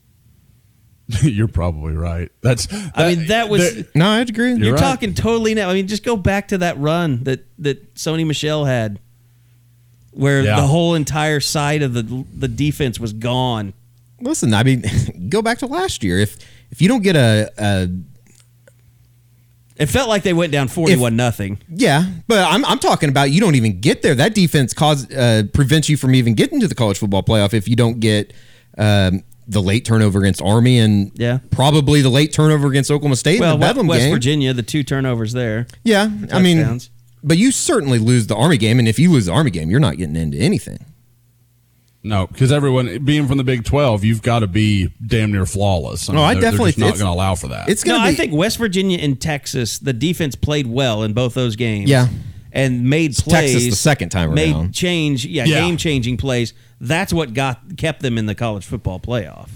[1.23, 2.31] You're probably right.
[2.41, 4.53] That's I mean that was there- No, I'd agree.
[4.55, 4.79] you're right.
[4.79, 5.69] talking totally now.
[5.69, 8.99] I mean just go back to that run that that Sony Michel had
[10.11, 10.57] where Yeah.
[10.57, 13.73] the whole entire side of the the defense was gone.
[14.19, 14.83] Listen, I mean,
[15.29, 16.19] go back to last year.
[16.19, 16.37] If
[16.71, 17.89] if you don't get a, a
[19.77, 21.57] It felt like they went down 41 nothing.
[21.69, 24.13] yeah, but I'm I'm talking about you don't even get there.
[24.13, 27.67] That defense cause uh, prevents you from even getting to the college football playoff if
[27.67, 28.31] you don't get
[28.77, 31.39] um, the late turnover against Army and Yeah.
[31.51, 34.11] probably the late turnover against Oklahoma State Well, in the Bedlam West game.
[34.13, 35.67] Virginia, the two turnovers there.
[35.83, 36.79] Yeah, I mean,
[37.23, 39.79] but you certainly lose the Army game, and if you lose the Army game, you're
[39.79, 40.85] not getting into anything.
[42.03, 46.09] No, because everyone being from the Big Twelve, you've got to be damn near flawless.
[46.09, 47.69] No, I oh, they're- they're definitely- just not going to allow for that.
[47.69, 51.35] It's No, gonna I think West Virginia and Texas, the defense played well in both
[51.35, 51.89] those games.
[51.89, 52.07] Yeah.
[52.53, 53.53] And made It's plays.
[53.53, 54.73] Texas the second time Made around.
[54.73, 55.61] change, yeah, Yeah.
[55.61, 56.53] game changing plays.
[56.81, 59.49] That's what got kept them in the college football playoff.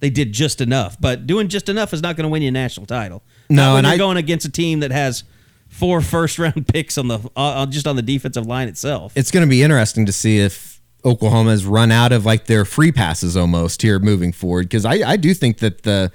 [0.00, 2.52] They did just enough, but doing just enough is not going to win you a
[2.52, 3.22] national title.
[3.50, 5.24] No, Not when and you're I- going against a team that has
[5.68, 9.12] four first round picks on the uh, just on the defensive line itself.
[9.16, 12.64] it's going to be interesting to see if Oklahoma has run out of like their
[12.64, 16.10] free passes almost here moving forward because I, I do think that the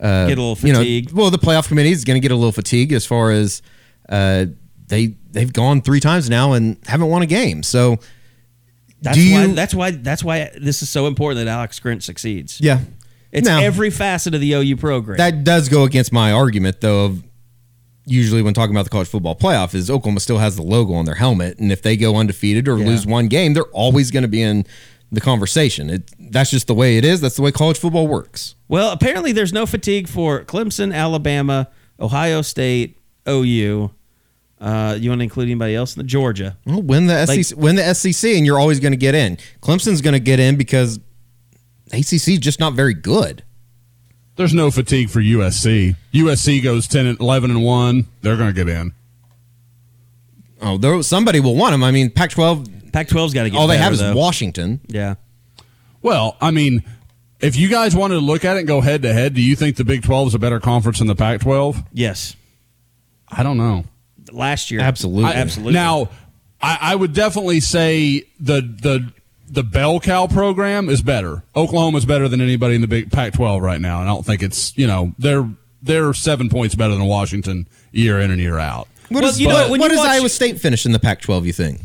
[0.00, 2.36] uh, Get a little you know, well, the playoff committee is going to get a
[2.36, 3.60] little fatigued as far as
[4.08, 4.46] uh,
[4.90, 7.62] they they've gone three times now and haven't won a game.
[7.62, 7.96] So
[9.00, 9.46] That's why.
[9.46, 9.90] That's why.
[9.92, 12.60] That's why this is so important that Alex Grinch succeeds.
[12.60, 12.80] yeah,
[13.32, 15.16] It's Now, every facet of the OU program.
[15.16, 17.24] that does go against my argument though of
[18.06, 21.04] usually when talking about the college football playoff is Oklahoma still has the logo on
[21.04, 22.86] their helmet and if they go undefeated or Yeah.
[22.86, 24.66] lose one game they're always going to be in
[25.12, 28.56] the conversation it, that's just the way it is that's the way college football works
[28.68, 31.68] Well, apparently there's no fatigue for Clemson, Alabama,
[32.00, 32.96] Ohio State,
[33.28, 33.90] OU.
[34.60, 35.96] Uh, you want to include anybody else?
[35.96, 36.56] In the Georgia.
[36.66, 39.38] well, win the Like- SEC win the SEC and you're always going to get in
[39.62, 40.98] Clemson's going to get in because
[41.92, 43.42] ACC is just not very good
[44.36, 45.96] There's no fatigue for USC.
[46.12, 48.06] USC goes 10 and 11 and 1.
[48.22, 48.92] They're going to get in.
[50.60, 53.58] oh there somebody will want them I mean Pac-12 Pac-12's got to get.
[53.58, 54.14] all they better, have is though.
[54.14, 55.14] Washington Yeah.
[56.02, 56.82] Well, I mean,
[57.40, 59.54] if you guys wanted to look at it and go head to head, do you
[59.54, 61.82] think the Big 12 is a better conference than the Pac 12?
[61.92, 62.36] Yes.
[63.28, 63.84] I don't know.
[64.32, 64.80] Last year.
[64.80, 65.30] Absolutely.
[65.30, 65.74] I- Absolutely.
[65.74, 66.08] Now,
[66.62, 69.12] I, I would definitely say the the
[69.48, 71.42] the bell cow program is better.
[71.56, 74.76] Oklahoma's better than anybody in the Big Pac-12 right now, and I don't think it's
[74.78, 75.48] you know they're
[75.82, 78.86] they're seven points better than Washington year in and year out.
[79.08, 80.92] what Well, is, you know what, when what you does watch- Iowa State finish in
[80.92, 81.80] the Pac-12 you think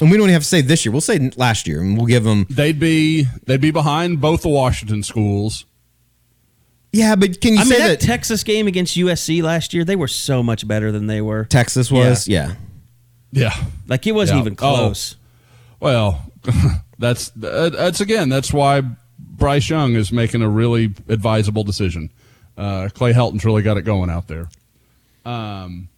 [0.00, 0.90] and we don't even have to say this year.
[0.92, 2.44] We'll say last year, and we'll give them.
[2.50, 5.64] They'd be they'd be behind both the Washington schools.
[6.92, 9.82] Yeah, but can you I say mean, that, that, Texas game against USC last year,
[9.84, 11.44] they were so much better than they were.
[11.46, 12.28] Texas was?
[12.28, 12.54] Yeah.
[13.30, 13.52] Yeah.
[13.88, 14.42] Like it wasn't Yeah.
[14.42, 14.56] even Oh.
[14.56, 15.16] close.
[15.80, 16.30] Well,
[16.98, 18.82] that's that's again that's why
[19.18, 22.10] Bryce Young is making a really advisable decision.
[22.58, 24.48] Uh, Clay Helton's really got it going out there.
[25.24, 25.88] Um,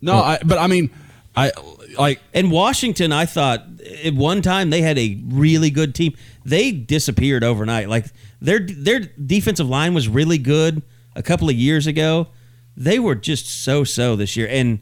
[0.00, 0.90] no, I, but I mean,
[1.34, 1.50] I
[1.98, 3.64] like in Washington, I thought
[4.04, 6.14] at one time they had a really good team.
[6.44, 7.88] They disappeared overnight.
[7.88, 8.06] Like
[8.40, 10.82] their their defensive line was really good
[11.14, 12.28] a couple of years ago.
[12.76, 14.48] They were just so so this year.
[14.50, 14.80] And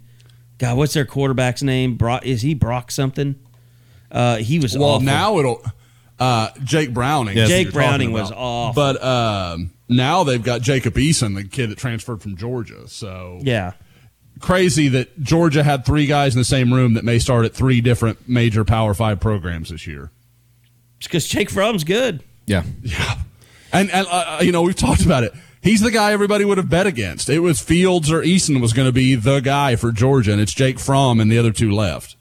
[0.58, 1.96] God, what's their quarterback's name?
[1.96, 3.36] Brock is he Brock something?
[4.10, 5.06] Uh, he was well awful.
[5.06, 5.62] now it'll
[6.18, 7.36] uh, Jake Browning.
[7.36, 7.48] Yes.
[7.48, 8.40] Jake Browning was about.
[8.40, 8.74] awful.
[8.74, 12.86] but um, now they've got Jacob Eason, the kid that transferred from Georgia.
[12.88, 13.72] So yeah.
[14.40, 17.80] crazy that Georgia had three guys in the same room that may start at three
[17.80, 20.10] different major Power Five programs this year.
[20.98, 22.22] It's because Jake Fromm's good.
[22.46, 22.62] Yeah.
[22.82, 23.14] Yeah.
[23.74, 25.32] And, and uh, you know, we've talked about it.
[25.62, 27.28] He's the guy everybody would have bet against.
[27.30, 30.52] It was Fields or Eason was going to be the guy for Georgia, and it's
[30.52, 32.16] Jake Fromm and the other two left.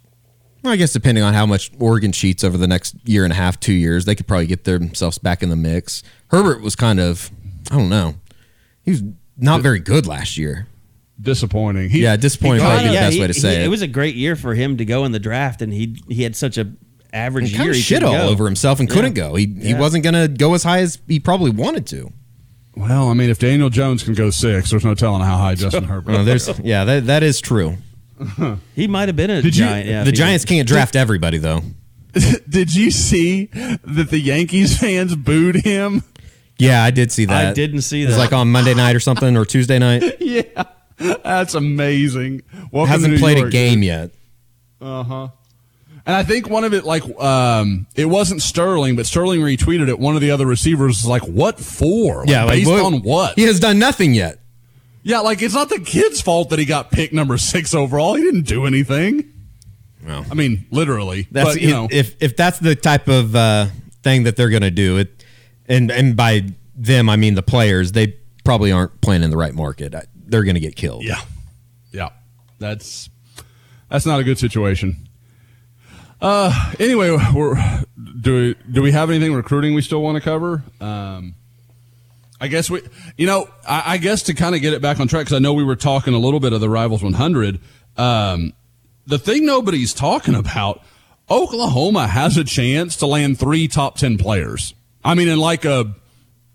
[0.64, 3.36] Well, I guess depending on how much Oregon cheats over the next year and a
[3.36, 6.04] half, two years, they could probably get themselves back in the mix.
[6.30, 7.30] Herbert was kind of,
[7.70, 8.16] I don't know,
[8.84, 9.04] he was
[9.38, 10.68] not very good last year.
[11.20, 11.90] Disappointing.
[11.90, 13.66] He, Yeah, disappointing he probably kinda- be the best he- way to say he- it.
[13.66, 16.24] It was a great year for him to go in the draft, and he he
[16.24, 16.72] had such a
[17.14, 17.58] average He year.
[17.60, 18.28] kind of he shit all go.
[18.30, 19.36] over himself and couldn't go.
[19.36, 22.12] He he wasn't going to go as high as he probably wanted to.
[22.76, 25.84] Well, I mean, if Daniel Jones can go six, there's no telling how high Justin
[25.86, 26.16] Herbert.
[26.16, 27.78] Uh, there's yeah, that that is true.
[28.76, 29.88] He might have been a Did you- giant.
[29.88, 31.62] yeah, the Giants was- can't draft everybody though.
[32.50, 36.04] Did you see that the Yankees fans booed him?
[36.60, 37.48] Yeah, I did see that.
[37.48, 38.22] I didn't see It was that.
[38.22, 40.04] like on Monday night or something or Tuesday night.
[40.20, 40.44] yeah,
[40.98, 42.44] that's amazing.
[42.72, 43.86] Welcome to Hasn't New played a York, game dude.
[43.86, 44.12] yet.
[46.06, 50.00] And I think one of it, like, um, it wasn't Sterling, but Sterling retweeted it.
[50.00, 52.22] One of the other receivers was like, "What for?
[52.22, 53.36] Like, Yeah, like, based what- on what?
[53.36, 54.40] He has done nothing yet.
[55.04, 58.16] Yeah, like it's not the kid's fault that he got picked number six overall.
[58.16, 59.32] He didn't do anything.
[60.06, 61.28] Well, I mean, literally.
[61.32, 63.68] That's but you know, if if that's the type of uh,
[64.02, 65.24] thing that they're going to do it,
[65.68, 66.44] and and by
[66.76, 69.94] them I mean the players, they probably aren't playing in the right market.
[70.26, 71.04] They're going to get killed.
[71.04, 71.22] yeah,
[71.92, 72.10] yeah,
[72.60, 73.10] that's
[73.90, 75.08] that's not a good situation.
[76.24, 77.84] Uh, anyway, we're
[78.22, 80.64] do we, do we have anything recruiting we still want to cover?
[80.80, 81.36] Um,
[82.40, 82.82] I guess we,
[83.18, 85.40] you know, I, I guess to kind of get it back on track because I
[85.40, 87.60] know we were talking a little bit of the Rivals 100.
[87.98, 88.54] Um,
[89.06, 90.82] the thing nobody's talking about,
[91.30, 94.74] Oklahoma has a chance to land three top ten players.
[95.04, 95.94] I mean, in like a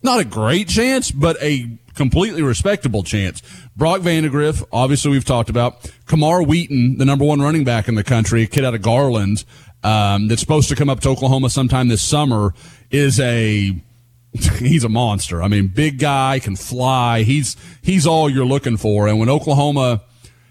[0.02, 3.42] not a great chance, but a completely respectable chance.
[3.76, 5.90] Brock Vandegrift, obviously we've talked about.
[6.06, 9.44] Camar Wheaton, the number one running back in the country, a kid out of Garland,
[9.82, 12.54] um, that's supposed to come up to Oklahoma sometime this summer,
[12.90, 13.76] is a
[14.58, 15.42] he's a monster.
[15.42, 17.22] I mean, big guy can fly.
[17.22, 19.08] He's he's all you're looking for.
[19.08, 20.02] And when Oklahoma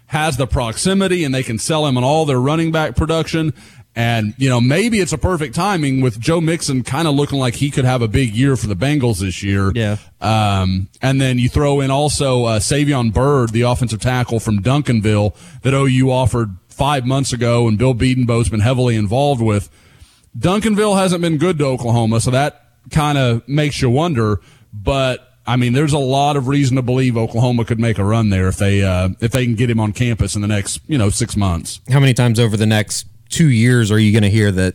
[0.06, 3.52] has the proximity and they can sell him on all their running back production,
[3.94, 7.56] and, you know, maybe it's a perfect timing with Joe Mixon kind of looking like
[7.56, 9.72] he could have a big year for the Bengals this year.
[9.74, 9.96] Yeah.
[10.20, 15.34] Um, and then you throw in also uh, Savion Byrd, the offensive tackle from Duncanville
[15.62, 19.68] that OU offered five months ago and Bill Bedenbaugh's been heavily involved with.
[20.38, 24.40] Duncanville hasn't been good to Oklahoma, so that kind of makes you wonder.
[24.72, 28.28] But I mean, there's a lot of reason to believe Oklahoma could make a run
[28.28, 30.98] there if they uh, if they can get him on campus in the next you
[30.98, 31.80] know six months.
[31.90, 34.74] How many times over the next two years are you going to hear that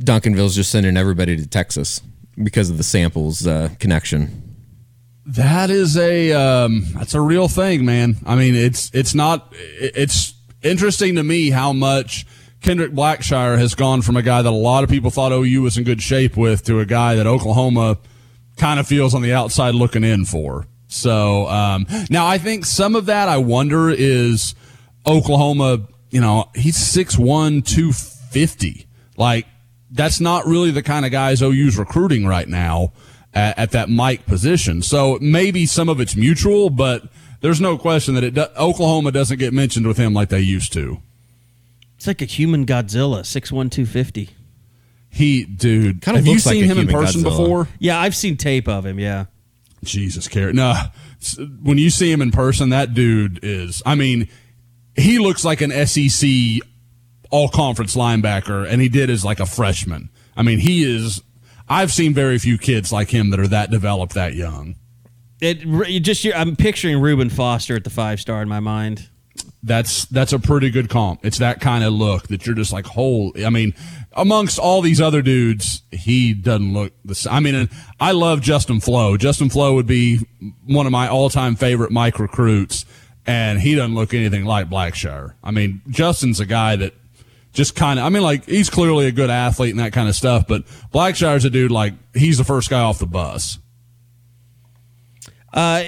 [0.00, 2.00] Duncanville's just sending everybody to Texas
[2.42, 4.56] because of the samples uh, connection?
[5.24, 8.16] That is a um, that's a real thing, man.
[8.26, 12.26] I mean, it's it's not it's interesting to me how much
[12.60, 15.76] Kendrick Blackshire has gone from a guy that a lot of people thought OU was
[15.76, 17.98] in good shape with to a guy that Oklahoma
[18.56, 20.66] kind of feels on the outside looking in for.
[20.88, 24.54] So um, now I think some of that I wonder is
[25.06, 25.86] Oklahoma.
[26.12, 28.86] You know, he's 6'1", 250.
[29.16, 29.46] Like
[29.90, 32.92] that's not really the kind of guys OU's recruiting right now
[33.34, 34.82] at, at that Mike position.
[34.82, 37.04] So maybe some of it's mutual, but
[37.40, 40.72] there's no question that it do, Oklahoma doesn't get mentioned with him like they used
[40.74, 41.02] to.
[41.96, 44.30] It's like a human Godzilla, six one two fifty.
[45.08, 47.24] He, dude, Kind of have you looks like seen him in person Godzilla.
[47.24, 47.68] before?
[47.78, 48.98] Yeah, I've seen tape of him.
[48.98, 49.26] Yeah,
[49.84, 50.52] Jesus, Carey.
[50.54, 50.74] No,
[51.62, 53.82] when you see him in person, that dude is.
[53.84, 54.28] I mean,
[54.96, 56.28] he looks like an SEC
[57.30, 60.10] all conference linebacker, and he did as like a freshman.
[60.36, 61.22] I mean, he is.
[61.68, 64.76] I've seen very few kids like him that are that developed that young.
[65.40, 69.08] it you just I'm picturing Reuben Foster at the five star in my mind.
[69.62, 71.24] That's that's a pretty good comp.
[71.24, 73.46] It's that kind of look that you're just like, holy.
[73.46, 73.74] I mean,
[74.12, 77.32] amongst all these other dudes, he doesn't look the same.
[77.32, 79.16] I mean, I love Justin Flowe.
[79.16, 80.18] Justin Flowe would be
[80.66, 82.84] one of my all time favorite Mike recruits,
[83.26, 85.34] and he doesn't look anything like Blackshire.
[85.42, 86.94] I mean, Justin's a guy that
[87.52, 88.04] just kind of.
[88.04, 91.44] I mean, like he's clearly a good athlete and that kind of stuff, but Blackshire's
[91.44, 93.58] a dude like he's the first guy off the bus.
[95.52, 95.84] Uh,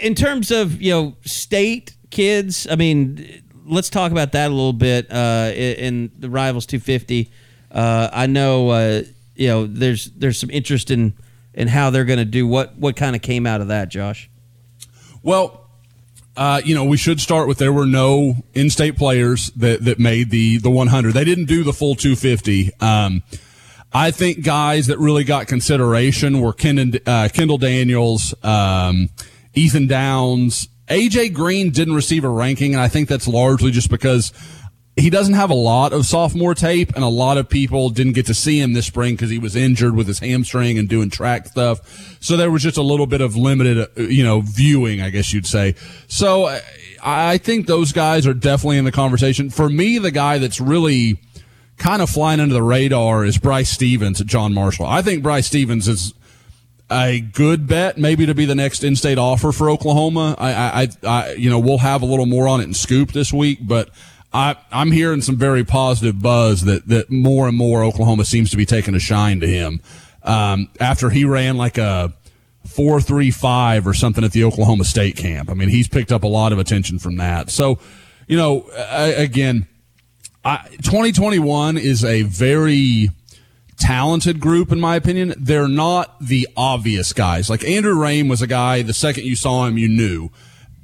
[0.00, 4.72] in terms of you know state kids, I mean, let's talk about that a little
[4.72, 5.10] bit.
[5.10, 7.30] Uh, in, in the rivals 250,
[7.72, 9.02] uh, I know uh,
[9.34, 11.14] you know there's there's some interest in
[11.54, 12.46] in how they're going to do.
[12.46, 14.28] What what kind of came out of that, Josh?
[15.22, 15.69] Well,
[16.40, 20.30] uh, you know, we should start with there were no in-state players that, that made
[20.30, 21.12] the the 100.
[21.12, 22.70] They didn't do the full 250.
[22.80, 23.22] Um,
[23.92, 29.10] I think guys that really got consideration were Kendall, uh, Kendall Daniels, um,
[29.52, 34.32] Ethan Downs, AJ Green didn't receive a ranking, and I think that's largely just because
[34.96, 38.26] he doesn't have a lot of sophomore tape, and a lot of people didn't get
[38.26, 41.46] to see him this spring because he was injured with his hamstring and doing track
[41.46, 42.18] stuff.
[42.20, 45.32] So there was just a little bit of limited, uh, you know, viewing, I guess
[45.32, 45.74] you'd say.
[46.08, 46.60] So uh,
[47.02, 49.48] I think those guys are definitely in the conversation.
[49.48, 51.18] For me, the guy that's really
[51.78, 54.86] kind of flying under the radar is Bryce Stephens at John Marshall.
[54.86, 56.12] I think Bryce Stephens is
[56.90, 60.34] a good bet, maybe to be the next in-state offer for Oklahoma.
[60.36, 63.32] I, I, I, you know, we'll have a little more on it in Scoop this
[63.32, 63.88] week, but
[64.32, 68.56] I, I'm hearing some very positive buzz that that more and more Oklahoma seems to
[68.56, 69.80] be taking a shine to him.
[70.22, 72.12] Um, after he ran like a
[72.66, 75.50] four three five or something at the Oklahoma State camp.
[75.50, 77.50] I mean, he's picked up a lot of attention from that.
[77.50, 77.78] So,
[78.28, 79.66] you know, a- again,
[80.44, 83.10] I, 2021 is a very
[83.78, 85.34] talented group, in my opinion.
[85.38, 87.50] They're not the obvious guys.
[87.50, 90.30] Like Andrew Raym was a guy, the second you saw him, you knew.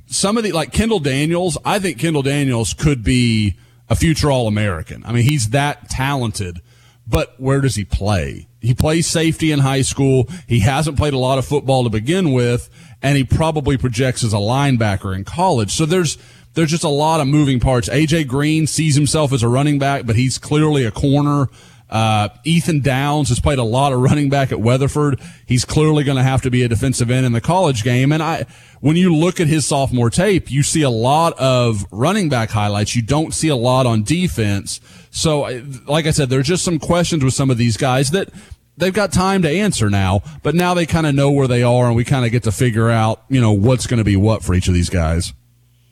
[0.07, 3.57] Some of the, like Kendall Daniels, I think Kendall Daniels could be
[3.89, 5.05] a future All American.
[5.05, 6.61] I mean, he's that talented,
[7.07, 8.49] but where does he play?
[8.61, 10.29] He plays safety in high school.
[10.49, 12.69] He hasn't played a lot of football to begin with,
[13.03, 15.73] and he probably projects as a linebacker in college.
[15.73, 16.19] So there's,
[16.55, 17.89] there's just a lot of moving parts.
[17.89, 21.49] AJ Green sees himself as a running back, but he's clearly a corner.
[21.89, 25.21] Uh, Ethan Downs has played a lot of running back at Weatherford.
[25.47, 28.13] He's clearly going to have to be a defensive end in the college game.
[28.13, 28.47] And I,
[28.81, 32.97] when you look at his sophomore tape, you see a lot of running back highlights.
[32.97, 34.81] You don't see a lot on defense.
[35.11, 38.31] So, like I said, there's just some questions with some of these guys that
[38.77, 41.87] they've got time to answer now, but now they kind of know where they are
[41.87, 44.43] and we kind of get to figure out, you know, what's going to be what
[44.43, 45.33] for each of these guys.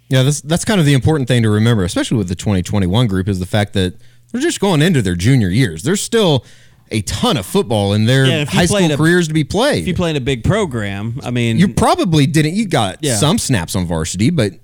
[0.08, 3.26] Yeah, that's that's kind of the important thing to remember, especially with the 2021 group,
[3.26, 3.94] is the fact that
[4.34, 5.84] they're just going into their junior years.
[5.84, 6.44] There's still
[6.90, 9.82] a ton of football in their Yeah, high school a- careers to be played.
[9.82, 12.54] If you play in a big program, I mean, You probably didn't.
[12.54, 13.14] You got Yeah.
[13.16, 14.54] some snaps on varsity, but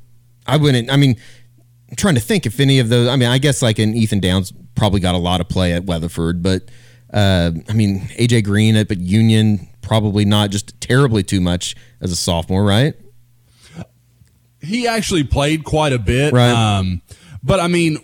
[0.45, 0.91] I wouldn't.
[0.91, 1.15] I mean,
[1.89, 3.07] I'm trying to think if any of those.
[3.07, 5.85] I mean, I guess like an Ethan Downs probably got a lot of play at
[5.85, 6.69] Weatherford, but
[7.15, 12.11] uh, I mean AJ Green at but Union probably not just terribly too much as
[12.11, 12.95] a sophomore, right?
[14.63, 16.33] he actually played quite a bit.
[16.33, 16.51] Right.
[16.51, 17.01] Um,
[17.43, 17.97] but I mean,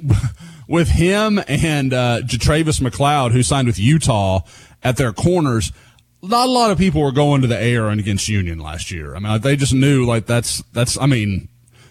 [0.66, 4.40] with him and uh, Travis McLeod, who signed with Utah
[4.82, 5.72] at their corners,
[6.22, 9.14] not a lot of people were going to the air and against Union last year.
[9.14, 10.98] I mean, they just knew like that's that's.
[10.98, 11.48] I mean,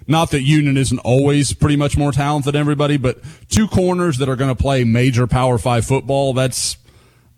[0.07, 3.19] not that Union isn't always pretty much more talented than everybody, but
[3.49, 6.33] two corners that are going to play major Power Five football.
[6.33, 6.77] That's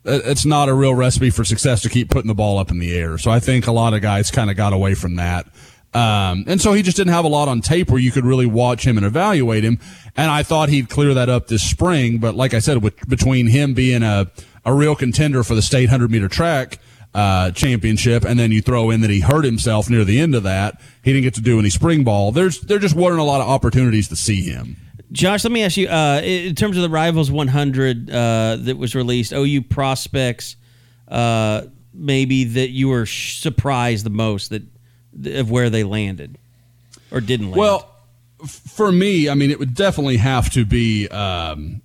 [0.05, 2.97] it's not a real recipe for success to keep putting the ball up in the
[2.97, 3.17] air.
[3.17, 5.47] So I think a lot of guys kind of got away from that.
[5.97, 8.45] Um, and so he just didn't have a lot on tape where you could really
[8.45, 9.79] watch him and evaluate him.
[10.15, 12.19] And I thought he'd clear that up this spring.
[12.19, 14.29] But like I said, with, between him being a,
[14.63, 16.77] a real contender for the state 100 meter track,
[17.15, 20.43] uh, championship, and then you throw in that he hurt himself near the end of
[20.43, 20.79] that.
[21.03, 22.31] He didn't get to do any spring ball.
[22.31, 24.75] There's, there just weren't a lot of opportunities to see him.
[25.11, 28.93] Josh, let me ask you, uh, in terms of the Rivals 100 uh, that was
[28.93, 30.57] released, OU prospects,
[31.07, 34.61] uh, maybe that you were surprised the most that
[35.25, 36.37] of where they landed
[37.11, 37.59] or didn't land.
[37.59, 37.89] Well,
[38.45, 41.81] for me, I mean, it would definitely have to be um,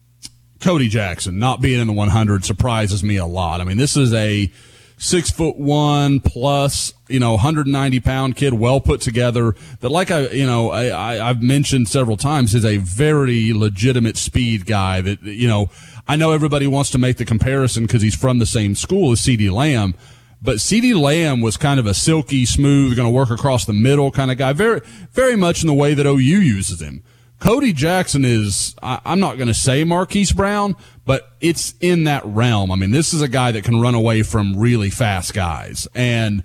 [0.61, 1.39] Cody Jackson.
[1.39, 3.61] Not being in the 100 surprises me a lot.
[3.61, 4.51] I mean, this is a
[4.99, 9.55] six foot one plus, you know, 190 pound kid, well put together.
[9.81, 14.67] That, like I, you know, I, I've mentioned several times, is a very legitimate speed
[14.67, 15.01] guy.
[15.01, 15.71] That you know,
[16.07, 19.21] I know everybody wants to make the comparison because he's from the same school as
[19.21, 19.95] CeeDee Lamb.
[20.43, 24.11] But CeeDee Lamb was kind of a silky, smooth, going to work across the middle
[24.11, 24.81] kind of guy, very,
[25.13, 27.05] very much in the way that OU uses him.
[27.39, 32.25] Cody Jackson is, I, I'm not going to say Marquise Brown, but it's in that
[32.25, 32.73] realm.
[32.73, 35.87] I mean, this is a guy that can run away from really fast guys.
[35.95, 36.43] And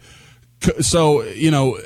[0.79, 1.77] so, you know,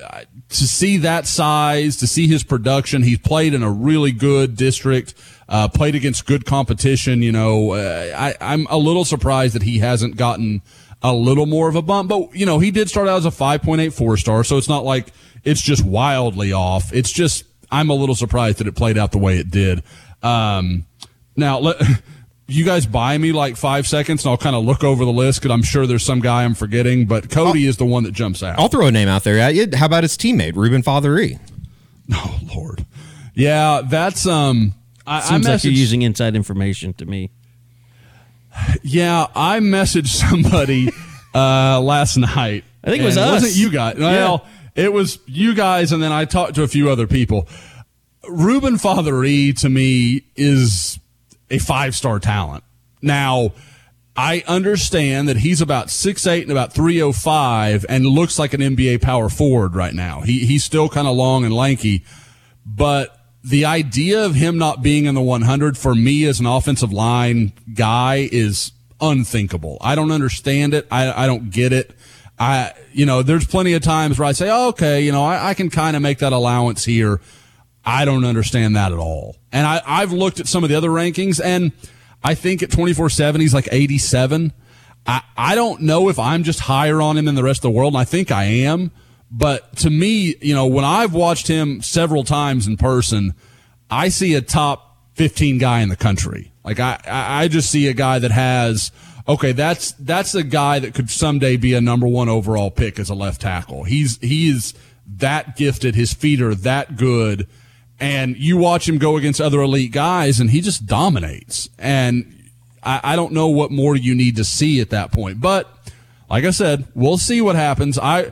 [0.50, 5.14] to see that size, to see his production, he's played in a really good district,
[5.48, 7.22] uh, played against good competition.
[7.22, 10.62] You know, uh, I, I'm a little surprised that he hasn't gotten
[11.02, 13.30] a little more of a bump, but you know, he did start out as a
[13.30, 14.44] 5.84 star.
[14.44, 15.08] So it's not like
[15.44, 16.94] it's just wildly off.
[16.94, 19.84] It's just, I'm a little surprised that it played out the way it did.
[20.22, 20.86] Um,
[21.36, 21.82] now let,
[22.48, 25.42] you guys buy me like five seconds and I'll kind of look over the list
[25.42, 28.44] because I'm sure there's some guy I'm forgetting, but Cody is the one that jumps
[28.44, 28.60] out.
[28.60, 29.68] I'll throw a name out there at you.
[29.74, 31.40] How about his teammate, Ruben Fatheree?
[32.14, 32.86] Oh Lord.
[33.34, 34.74] Yeah, that's, um,
[35.08, 37.32] I, I Seems like you're using inside information to me.
[38.84, 40.90] Yeah, I messaged somebody
[41.34, 42.64] uh, last night.
[42.84, 43.44] I think it was us.
[43.44, 43.98] wasn't you guys.
[43.98, 44.46] Well,
[44.76, 47.48] it was you guys, and then I talked to a few other people.
[48.28, 51.00] Ruben Fatheree to me is
[51.50, 52.64] a five star talent.
[53.02, 53.54] Now,
[54.16, 59.02] I understand that he's about six eight and about 305 and looks like an NBA
[59.02, 60.22] power forward right now.
[60.22, 62.04] He, he's still kind of long and lanky,
[62.66, 66.94] but the idea of him not being in the 100 for me as an offensive
[66.94, 69.78] line guy is unthinkable.
[69.82, 70.88] I don't understand it.
[70.92, 71.92] I, I don't get it.
[72.38, 75.50] I, you know, there's plenty of times where I say, oh, okay, you know, I,
[75.50, 77.20] I can kind of make that allowance here.
[77.84, 79.38] I don't understand that at all.
[79.52, 81.72] And I, I've looked at some of the other rankings and
[82.24, 84.54] I think at 24 7, he's like 87.
[85.08, 87.72] I, I don't know if I'm just higher on him than the rest of the
[87.72, 87.94] world.
[87.94, 88.92] And I think I am.
[89.32, 93.34] But to me, you know, when I've watched him several times in person,
[93.90, 96.52] I see a top 15 guy in the country.
[96.64, 98.92] Like I, I just see a guy that has,
[99.28, 103.10] okay, that's, that's a guy that could someday be a number one overall pick as
[103.10, 103.86] a left tackle.
[103.86, 104.74] He's, he is
[105.08, 105.96] that gifted.
[105.96, 107.48] His feet are that good.
[108.00, 111.70] And you watch him go against other elite guys and he just dominates.
[111.78, 112.50] And
[112.84, 115.40] I, I don't know what more you need to see at that point.
[115.40, 115.70] But
[116.30, 117.98] like I said, we'll see what happens.
[117.98, 118.32] I,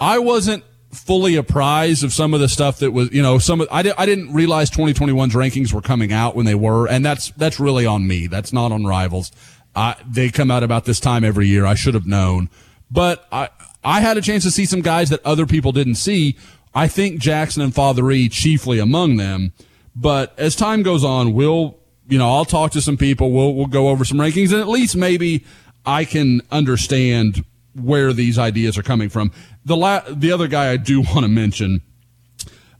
[0.00, 3.68] I wasn't fully apprised of some of the stuff that was, you know, some of,
[3.70, 6.88] I, di- I didn't realize 2021's rankings were coming out when they were.
[6.88, 8.26] And that's, that's really on me.
[8.26, 9.30] That's not on rivals.
[9.74, 11.64] I, they come out about this time every year.
[11.64, 12.50] I should have known,
[12.90, 13.50] but I,
[13.84, 16.36] I had a chance to see some guys that other people didn't see.
[16.74, 19.52] I think Jackson and Fatheree chiefly among them.
[19.94, 21.78] But as time goes on, we'll,
[22.08, 23.30] you know, I'll talk to some people.
[23.30, 25.44] We'll, we'll go over some rankings and at least maybe
[25.86, 27.44] I can understand
[27.74, 29.30] where these ideas are coming from.
[29.64, 31.82] The la- the other guy I do want to mention,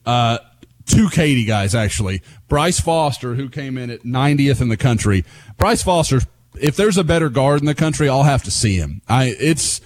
[0.06, 0.38] uh,
[0.86, 2.22] two Katy guys actually.
[2.48, 5.24] Bryce Foster, who came in at 90th in the country.
[5.56, 6.20] Bryce Foster,
[6.60, 9.02] if there's a better guard in the country, I'll have to see him.
[9.08, 9.80] I it's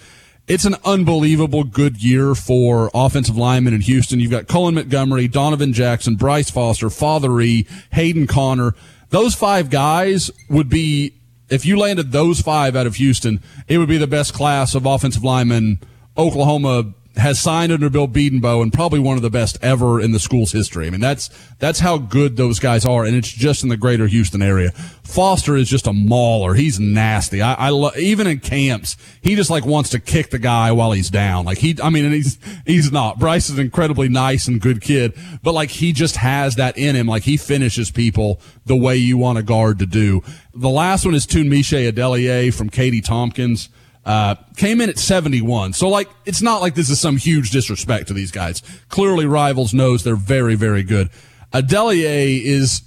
[0.47, 4.19] it's an unbelievable good year for offensive linemen in Houston.
[4.19, 8.75] You've got Cullen Montgomery, Donovan Jackson, Bryce Foster, Fatheree, Hayden Conner.
[9.09, 11.13] Those five guys would be
[11.49, 14.85] if you landed those five out of Houston, it would be the best class of
[14.85, 15.79] offensive linemen
[16.17, 20.19] Oklahoma has signed under Bill Bedenbaugh and probably one of the best ever in the
[20.19, 20.87] school's history.
[20.87, 24.07] I mean, that's that's how good those guys are, and it's just in the greater
[24.07, 24.71] Houston area.
[25.03, 26.55] Foster is just a mauler.
[26.55, 27.41] He's nasty.
[27.41, 31.09] I, I even in camps, he just like wants to kick the guy while he's
[31.09, 31.45] down.
[31.45, 33.19] Like he, I mean, and he's he's not.
[33.19, 36.95] Bryce is an incredibly nice and good kid, but like he just has that in
[36.95, 37.07] him.
[37.07, 40.21] Like he finishes people the way you want a guard to do.
[40.53, 43.69] The last one is Tunmise Adeleye from Katy Tompkins.
[44.05, 45.73] Uh, came in at 71.
[45.73, 48.61] So like, it's not like this is some huge disrespect to these guys.
[48.89, 51.09] Clearly rivals knows they're very, very good.
[51.51, 52.83] Adeleye is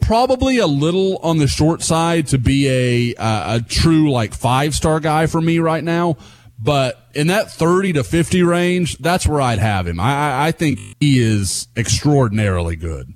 [0.00, 4.74] probably a little on the short side to be a, uh, a true like five
[4.74, 6.16] star guy for me right now.
[6.62, 9.98] But in that 30 to 50 range, that's where I'd have him.
[9.98, 13.12] I, I, think he is extraordinarily good.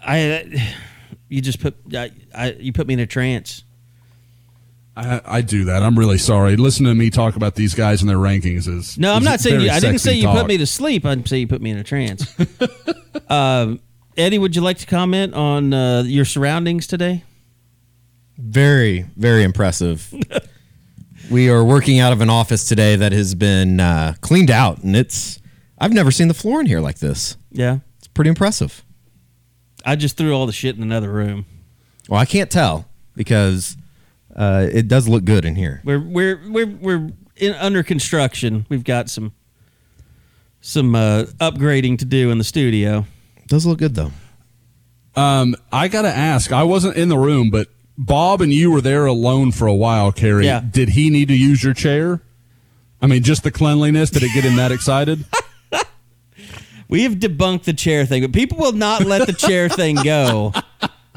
[0.00, 0.74] I,
[1.28, 3.64] you just put, I, I, you put me in a trance.
[5.00, 5.82] I, I do that.
[5.82, 6.56] I'm really sorry.
[6.56, 9.40] Listen to me talk about these guys and their rankings is No, I'm is not
[9.40, 9.70] saying you.
[9.70, 10.38] I didn't say you talk.
[10.38, 11.04] put me to sleep.
[11.04, 12.34] I'd say you put me in a trance.
[13.28, 13.80] um,
[14.16, 17.24] Eddie, would you like to comment on uh, your surroundings today?
[18.36, 20.12] Very, very impressive.
[21.30, 24.96] we are working out of an office today that has been uh, cleaned out, and
[24.96, 25.38] it's.
[25.78, 27.36] I've never seen the floor in here like this.
[27.50, 28.84] Yeah, It's pretty impressive.
[29.84, 31.46] I just threw all the shit in another room.
[32.08, 32.86] Well, I can't tell
[33.16, 33.76] because
[34.36, 35.80] uh, it does look good in here.
[35.84, 38.66] We're we're we're we're in under construction.
[38.68, 39.32] We've got some
[40.60, 43.06] some uh, upgrading to do in the studio.
[43.36, 44.12] It does look good though.
[45.16, 46.52] Um, I gotta ask.
[46.52, 47.68] I wasn't in the room, but
[47.98, 50.12] Bob and you were there alone for a while.
[50.12, 50.60] Carey, Yeah.
[50.60, 52.22] did he need to use your chair?
[53.02, 54.10] I mean, just the cleanliness.
[54.10, 55.24] Did it get him that excited?
[56.88, 60.52] We have debunked the chair thing, but people will not let the chair thing go.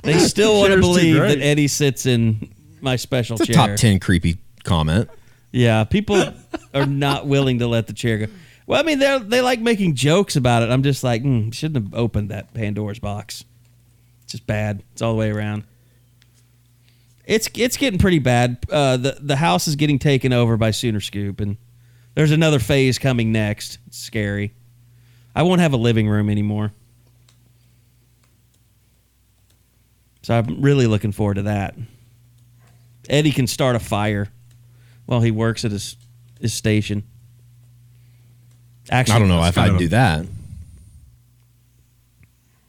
[0.03, 2.53] They still want to believe that Eddie sits in
[2.83, 3.67] my special It's a chair.
[3.67, 5.09] top ten creepy comment.
[5.51, 6.33] Yeah, people
[6.73, 8.27] are not willing to let the chair go.
[8.67, 10.69] Well, I mean, they they like making jokes about it.
[10.69, 13.43] I'm just like, mm, shouldn't have opened that Pandora's box.
[14.23, 14.83] It's just bad.
[14.93, 15.63] It's all the way around.
[17.25, 18.57] It's it's getting pretty bad.
[18.69, 21.57] Uh, the the house is getting taken over by Sooner Scoop, and
[22.15, 23.79] there's another phase coming next.
[23.87, 24.53] It's scary.
[25.35, 26.71] I won't have a living room anymore.
[30.21, 31.75] So I'm really looking forward to that.
[33.09, 34.29] Eddie can start a fire
[35.05, 35.95] while he works at his
[36.39, 37.03] his station.
[38.89, 40.25] Actually, I don't know if I'd do that.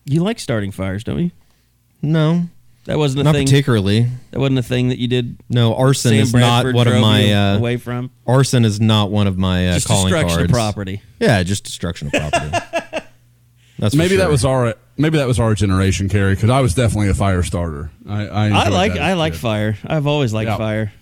[0.04, 1.30] You like starting fires, don't you?
[2.02, 2.44] No,
[2.84, 3.46] That wasn't a not thing.
[3.46, 4.08] particularly.
[4.30, 5.38] That wasn't a thing that you did.
[5.48, 9.26] No, arson Sam is not one of my uh, away from arson is not one
[9.26, 10.50] of my uh, just calling destruction cards.
[10.50, 11.00] of property.
[11.18, 13.00] Yeah, just destruction of property.
[13.84, 16.74] That's for maybe that was our maybe that was our generation, Carey, because I was
[16.74, 17.90] definitely a fire starter.
[18.08, 19.40] I I, I like that as I a like kid.
[19.40, 19.76] fire.
[19.84, 20.56] I've always liked Yeah.
[20.56, 20.92] fire.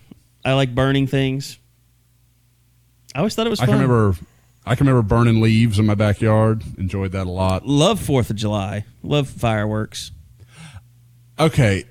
[0.44, 1.58] I like burning things.
[3.14, 3.78] I always thought it was I fun.
[3.78, 4.18] can remember
[4.64, 6.62] I can remember burning leaves in my backyard.
[6.78, 7.66] Enjoyed that a lot.
[7.66, 8.84] Love Fourth of July.
[9.02, 10.10] Love fireworks.
[11.38, 11.84] Okay.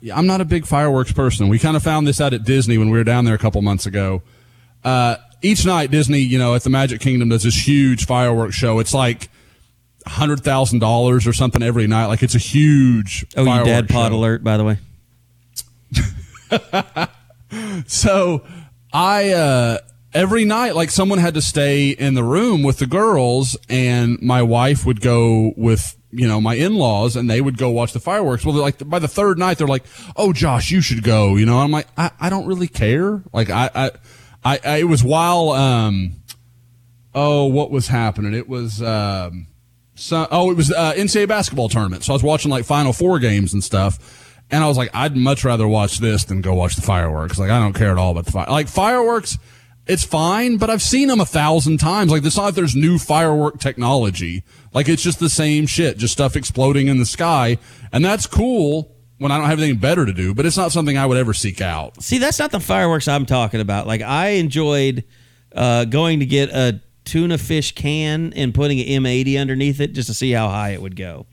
[0.00, 1.48] Yeah, I'm not a big fireworks person.
[1.48, 3.62] We kind of found this out at Disney when we were down there a couple
[3.62, 4.22] months ago.
[4.84, 8.78] Uh, each night, Disney, you know, at the Magic Kingdom does this huge fireworks show.
[8.80, 9.28] It's like
[10.06, 12.06] hundred thousand dollars or something every night.
[12.06, 13.26] Like it's a huge.
[13.36, 14.16] Oh, you dad pod show.
[14.18, 14.78] alert, by the way.
[17.86, 18.44] So
[18.92, 19.78] I uh
[20.14, 24.42] every night like someone had to stay in the room with the girls and my
[24.42, 28.44] wife would go with you know my in-laws and they would go watch the fireworks
[28.44, 29.84] well they're like by the third night they're like
[30.16, 33.48] oh josh you should go you know i'm like i, I don't really care like
[33.48, 33.90] I, I
[34.44, 36.12] i i it was while um
[37.14, 39.46] oh what was happening it was um
[39.94, 42.04] so, oh, it was uh, NCAA basketball tournament.
[42.04, 45.16] So I was watching like Final Four games and stuff, and I was like, I'd
[45.16, 47.38] much rather watch this than go watch the fireworks.
[47.38, 48.46] Like I don't care at all about the fire.
[48.48, 49.38] Like fireworks,
[49.86, 52.10] it's fine, but I've seen them a thousand times.
[52.10, 54.44] Like it's not like there's new firework technology.
[54.72, 57.58] Like it's just the same shit, just stuff exploding in the sky,
[57.92, 60.34] and that's cool when I don't have anything better to do.
[60.34, 62.02] But it's not something I would ever seek out.
[62.02, 63.86] See, that's not the fireworks I'm talking about.
[63.86, 65.04] Like I enjoyed
[65.54, 70.08] uh, going to get a tuna fish can and putting an M80 underneath it just
[70.08, 71.26] to see how high it would go.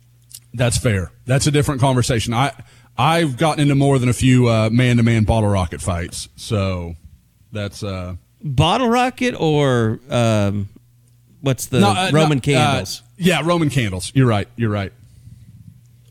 [0.54, 1.12] That's fair.
[1.26, 2.34] That's a different conversation.
[2.34, 2.54] I
[2.98, 6.96] I've gotten into more than a few man to man bottle rocket fights, so
[7.52, 10.70] that's uh Bottle rocket or um,
[11.42, 13.02] what's the No, uh, Roman no, candles?
[13.02, 14.14] uh, yeah, Roman candles.
[14.16, 14.48] You're right.
[14.56, 14.94] You're right.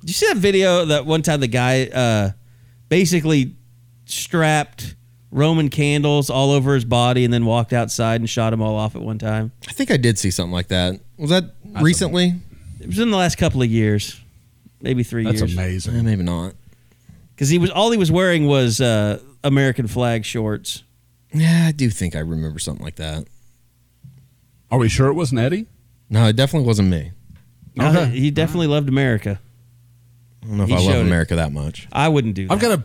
[0.01, 2.31] Did you see that video that one time the guy uh,
[2.91, 3.57] basically
[4.05, 4.95] strapped
[5.31, 8.97] Roman candles all over his body and then walked outside and shot them all off
[8.97, 9.53] at one time?
[9.69, 11.01] I think I did see something like that.
[11.19, 12.35] Was that recently?
[12.81, 14.19] It was in the last couple of years,
[14.81, 15.57] maybe three That's years.
[15.59, 16.05] Eh, amazing.
[16.05, 16.55] maybe not.
[17.35, 20.83] because he was all he was wearing was uh, American flag shorts.
[21.33, 23.27] Yeah, I do think I remember something like that.
[24.71, 25.67] Are we sure it wasn't Eddie?
[26.11, 27.13] No, it definitely wasn't me.
[27.79, 28.19] Uh, Okay.
[28.19, 29.41] he definitely loved America.
[30.43, 31.07] I don't know if He I love showed it.
[31.07, 31.87] America that much.
[31.93, 32.53] I wouldn't do that.
[32.55, 32.85] I've got to,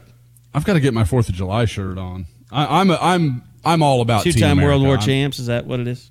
[0.53, 2.25] I've got to get my Fourth of July shirt on.
[2.53, 4.83] I, I'm, a, I'm, I'm all about two-time World.
[4.83, 5.39] War champs.
[5.39, 6.09] Is that what it is?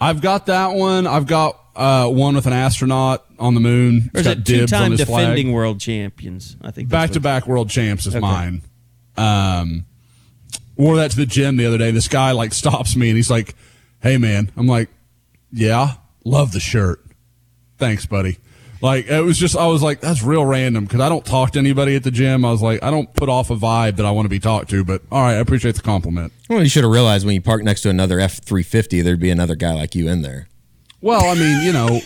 [0.00, 1.06] I've got that one.
[1.06, 4.10] I've got uh, one with an astronaut on the moon.
[4.14, 5.22] Or is it two-time his flag.
[5.24, 6.56] defending world champions?
[6.62, 8.20] I think back-to-back world champs is Okay.
[8.20, 8.62] mine.
[9.16, 9.84] Um,
[10.76, 11.90] wore that to the gym the other day.
[11.90, 13.54] This guy like stops me and he's like,
[14.02, 14.88] "Hey man," I'm like,
[15.52, 15.94] "Yeah,
[16.24, 17.00] love the shirt.
[17.78, 18.38] Thanks, buddy."
[18.80, 21.58] Like it was just, I was like, "That's real random" because I don't talk to
[21.58, 22.44] anybody at the gym.
[22.44, 24.70] I was like, I don't put off a vibe that I want to be talked
[24.70, 24.84] to.
[24.84, 26.32] But all right, I appreciate the compliment.
[26.50, 29.20] Well, you should have realized when you parked next to another F three fifty, there'd
[29.20, 30.48] be another guy like you in there.
[31.00, 32.00] Well, I mean, you know,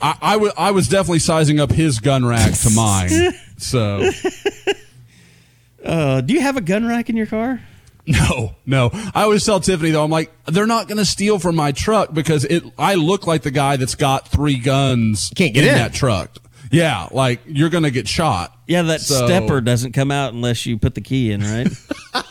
[0.00, 3.10] I, I, w- I was definitely sizing up his gun rack to mine.
[3.58, 4.10] So
[5.84, 7.60] Uh, do you have a gun rack in your car?
[8.06, 8.90] No, no.
[9.14, 12.12] I always tell Tiffany though, I'm like, they're not going to steal from my truck
[12.12, 12.62] because it.
[12.78, 15.32] I look like the guy that's got three guns.
[15.34, 15.74] Can't get in.
[15.74, 16.36] that truck.
[16.70, 18.54] Yeah, like you're going to get shot.
[18.66, 21.68] Yeah, that So- stepper doesn't come out unless you put the key in, right?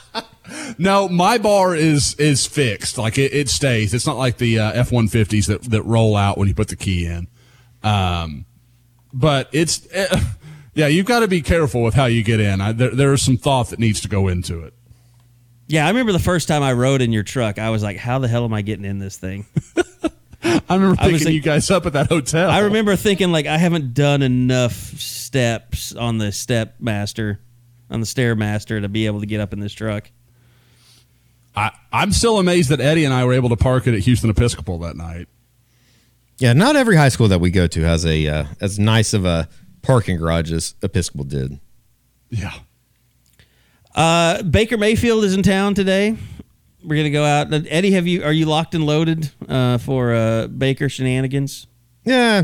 [0.78, 2.97] No, my bar is is fixed.
[2.97, 3.93] Like it, it stays.
[3.93, 6.67] It's not like the uh, F one fifties that that roll out when you put
[6.67, 7.28] the key in.
[7.82, 8.45] Um,
[9.11, 10.07] but it's eh,
[10.74, 12.61] yeah, you've got to be careful with how you get in.
[12.61, 14.74] I, there there is some thought that needs to go into it.
[15.68, 17.59] Yeah, I remember the first time I rode in your truck.
[17.59, 19.45] I was like, "How the hell am I getting in this thing?"
[20.43, 22.49] I remember I was picking you guys up at that hotel.
[22.49, 27.39] I remember thinking like, I haven't done enough steps on the step master,
[27.89, 30.11] on the stairmaster to be able to get up in this truck.
[31.55, 34.30] I, I'm still amazed that Eddie and I were able to park it at Houston
[34.30, 35.28] Episcopal that night.
[36.39, 39.24] Yeah, not every high school that we go to has a uh, as nice of
[39.24, 39.47] a
[39.82, 41.59] parking garage as Episcopal did.
[42.30, 42.53] Yeah.
[43.95, 46.17] Uh, Baker Mayfield is in town today.
[46.83, 47.47] We're gonna go out.
[47.53, 51.67] Eddie, have you are you locked and loaded uh, for uh, Baker shenanigans?
[52.03, 52.43] Yeah,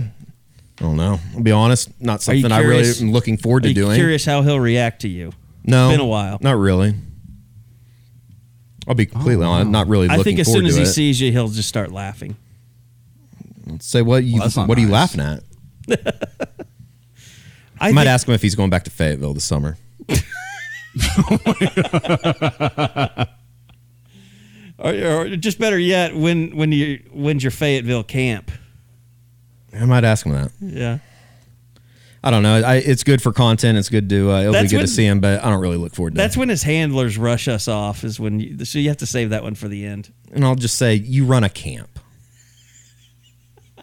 [0.80, 1.20] I don't know.
[1.36, 3.96] I'll be honest, not something I really am looking forward Are to you doing.
[3.96, 5.32] curious how he'll react to you?
[5.66, 6.38] No, been a while.
[6.42, 6.94] Not really.
[8.88, 9.70] I'll be completely honest.
[9.70, 10.08] Not really.
[10.10, 10.88] I think as forward soon as he it.
[10.88, 12.38] sees you, he'll just start laughing.
[13.82, 15.44] say what you Well, that's not what are you laughing at?
[15.90, 15.96] I
[17.90, 19.78] I might think- ask him if he's going back to Fayetteville this summer.
[24.82, 28.50] Or, or just better yet, when when you when's your Fayetteville camp?
[29.78, 30.52] I might ask him that.
[30.62, 31.00] Yeah.
[32.24, 32.62] I don't know.
[32.62, 33.78] I, it's good for content.
[33.78, 34.32] It's good to.
[34.32, 36.12] Uh, it'll That's be good when- to see him, but I don't really look forward
[36.12, 36.16] to.
[36.16, 36.24] That.
[36.24, 36.40] That's it.
[36.40, 38.06] when his handlers rush us off.
[38.06, 40.14] Is when you, so you have to save that one for the end.
[40.32, 42.00] And I'll just say, you run a camp.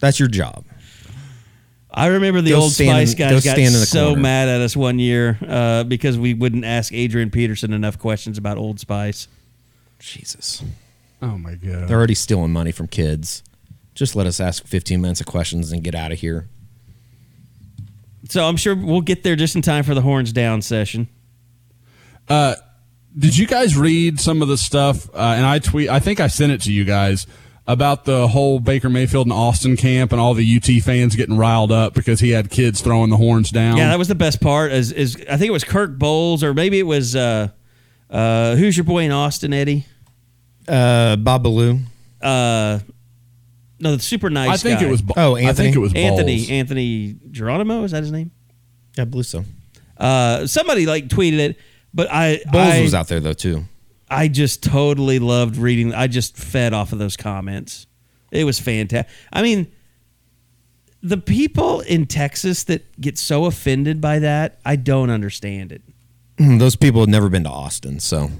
[0.00, 0.64] That's your job.
[1.94, 4.22] I remember the Go old stand Spice guys got stand in the so corner.
[4.22, 8.56] mad at us one year uh, because we wouldn't ask Adrian Peterson enough questions about
[8.58, 9.28] Old Spice.
[9.98, 10.62] Jesus,
[11.20, 11.86] Oh my god.
[11.88, 13.42] they're already stealing money from kids.
[13.94, 16.48] Just let us ask 15 minutes of questions and get out of here.
[18.30, 21.08] So I'm sure we'll get there just in time for the horns down session.
[22.28, 25.08] Did you guys read some of the stuff?
[25.10, 25.90] Uh, and I tweet.
[25.90, 27.26] I think I sent it to you guys
[27.72, 31.72] about the whole Baker Mayfield and Austin camp and all the UT fans getting riled
[31.72, 33.76] up because he had kids throwing the horns down.
[33.76, 34.72] Yeah, that was the best part.
[34.72, 37.48] Is is I think it was Kirk Bohls or maybe it was uh,
[38.10, 39.86] uh, who's your boy in Austin, Eddie?
[40.68, 41.80] Uh, Babalu.
[42.20, 42.78] Uh,
[43.80, 44.50] no, the super nice.
[44.50, 44.86] I think guy.
[44.86, 45.02] it was.
[45.16, 45.46] Oh, Anthony.
[45.46, 45.66] I Anthony?
[45.66, 46.38] think it was Anthony.
[46.38, 46.50] Bohls.
[46.50, 47.82] Anthony Geronimo.
[47.84, 48.30] Is that his name?
[48.96, 49.44] Yeah, I believe so.
[49.96, 51.56] Uh, somebody like tweeted it,
[51.92, 53.64] but I Bohls I, was out there though too.
[54.12, 55.94] I just totally loved reading.
[55.94, 57.86] I just fed off of those comments.
[58.30, 59.10] It was fantastic.
[59.32, 59.72] I mean,
[61.02, 65.82] the people in Texas that get so offended by that, I don't understand it.
[66.36, 68.30] Mm, those people have never been to Austin, so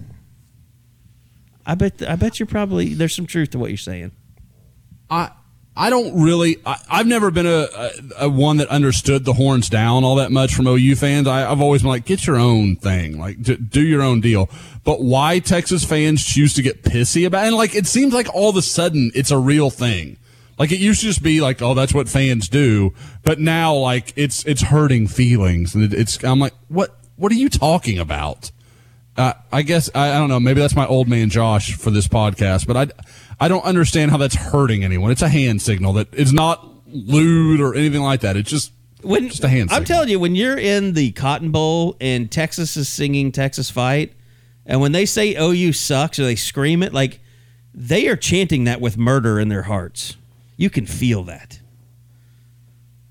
[1.64, 2.02] I bet.
[2.06, 4.12] I bet you're probably there's some truth to what you're saying.
[5.10, 5.30] I
[5.74, 6.58] I don't really.
[6.66, 10.30] I, I've never been a, a, a one that understood the horns down all that
[10.30, 11.26] much from OU fans.
[11.26, 14.50] I, I've always been like, get your own thing, like d- do your own deal.
[14.84, 18.50] But why Texas fans choose to get pissy about, and like it seems like all
[18.50, 20.18] of a sudden it's a real thing.
[20.58, 22.92] Like it used to just be like, oh, that's what fans do,
[23.22, 27.36] but now like it's it's hurting feelings, and it, it's I'm like, what what are
[27.36, 28.50] you talking about?
[29.16, 30.40] Uh, I guess I, I don't know.
[30.40, 32.86] Maybe that's my old man Josh for this podcast, but I
[33.42, 35.10] I don't understand how that's hurting anyone.
[35.10, 38.36] It's a hand signal that it's not lewd or anything like that.
[38.36, 38.70] It's just
[39.02, 39.70] When just a hand.
[39.72, 39.86] I'm signal.
[39.86, 44.12] telling you, when you're in the Cotton Bowl and Texas is singing Texas Fight,
[44.64, 47.18] and when they say oh, OU sucks or they scream it, like
[47.74, 50.16] they are chanting that with murder in their hearts.
[50.56, 51.58] You can feel that.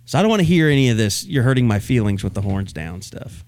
[0.06, 1.26] So I don't want to hear any of this.
[1.26, 3.44] You're hurting my feelings with the horns down stuff.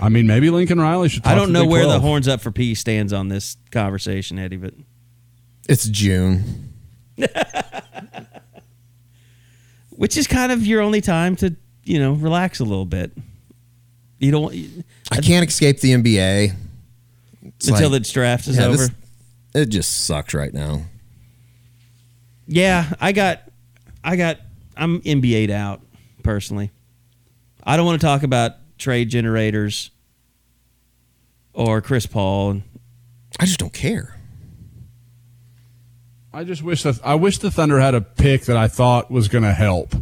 [0.00, 1.24] I mean, maybe Lincoln Riley should.
[1.24, 4.56] Talk I don't know where the horns up for peace stands on this conversation, Eddie,
[4.56, 4.72] but
[5.68, 6.72] It's June.
[9.90, 11.54] which is kind of your only time to
[11.84, 13.12] you know relax a little bit.
[14.18, 16.54] You don't I can't escape the NBA.
[17.42, 18.76] It's until like- the draft is yeah, over.
[18.76, 18.90] this-
[19.54, 20.82] it just sucks right now.
[22.46, 23.42] Yeah, I got,
[24.04, 24.38] I got,
[24.76, 25.82] I'm NBA'd out
[26.22, 26.70] personally.
[27.64, 29.90] I don't want to talk about trade generators
[31.52, 32.62] or Chris Paul.
[33.40, 34.17] I just don't care.
[36.38, 39.26] I just wish that I wish the Thunder had a pick that I thought was
[39.26, 39.92] going to help.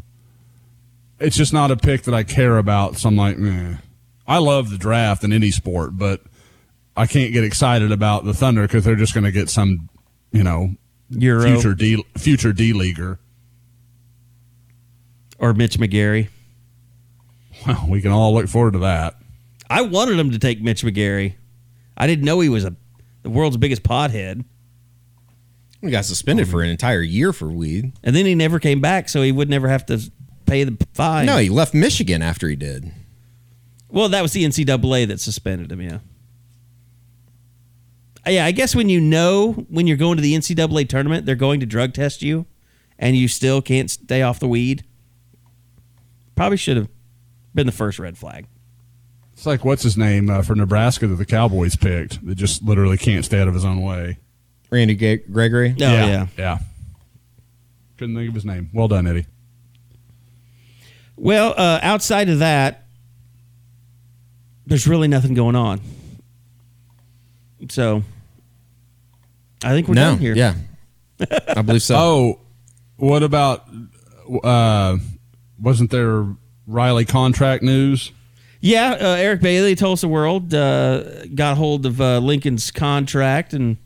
[1.18, 2.98] It's just not a pick that I care about.
[2.98, 3.76] So I'm like, meh.
[4.26, 6.20] I love the draft in any sport, but
[6.94, 9.88] I can't get excited about the Thunder because they're just going to get some,
[10.30, 10.74] you know,
[11.08, 11.54] Euro.
[11.54, 13.18] future D future D leaguer.
[15.38, 16.28] or Mitch McGary.
[17.66, 19.16] Well, we can all look forward to that.
[19.70, 21.36] I wanted him to take Mitch McGary.
[21.96, 22.76] I didn't know he was a
[23.22, 24.44] the world's biggest pothead,
[25.82, 27.92] We got suspended for an entire year for weed.
[28.02, 30.10] and then he never came back, so he would never have to
[30.46, 31.26] pay the fine.
[31.26, 32.90] No, he left Michigan after he did.
[33.88, 35.80] Well, that was the NCAA that suspended him.
[35.80, 35.98] Yeah.
[38.26, 41.34] Uh, Yeah, I guess when you know when you're going to the NCAA tournament, they're
[41.34, 42.46] going to drug test you,
[42.98, 44.84] and you still can't stay off the weed.
[46.34, 46.88] Probably should have
[47.54, 48.46] been the first red flag.
[49.32, 52.96] It's like what's his name uh, for Nebraska that the Cowboys picked that just literally
[52.98, 54.18] can't stay out of his own way.
[54.70, 55.70] Randy G- Gregory.
[55.70, 56.26] Oh yeah.
[56.36, 56.58] yeah.
[57.96, 58.70] Couldn't think of his name.
[58.72, 59.26] Well done, Eddie.
[61.16, 62.84] Well, uh, outside of that,
[64.66, 65.80] there's really nothing going on.
[67.70, 68.02] So,
[69.64, 70.34] I think we're no, done here.
[70.36, 70.54] yeah,
[71.48, 71.94] I believe so.
[71.98, 72.40] Oh,
[72.96, 73.66] what about?
[74.44, 74.98] Uh,
[75.60, 76.26] wasn't there
[76.66, 78.12] Riley contract news?
[78.60, 83.54] Yeah, uh, Eric Bailey told us the world uh, got hold of uh, Lincoln's contract
[83.54, 83.76] and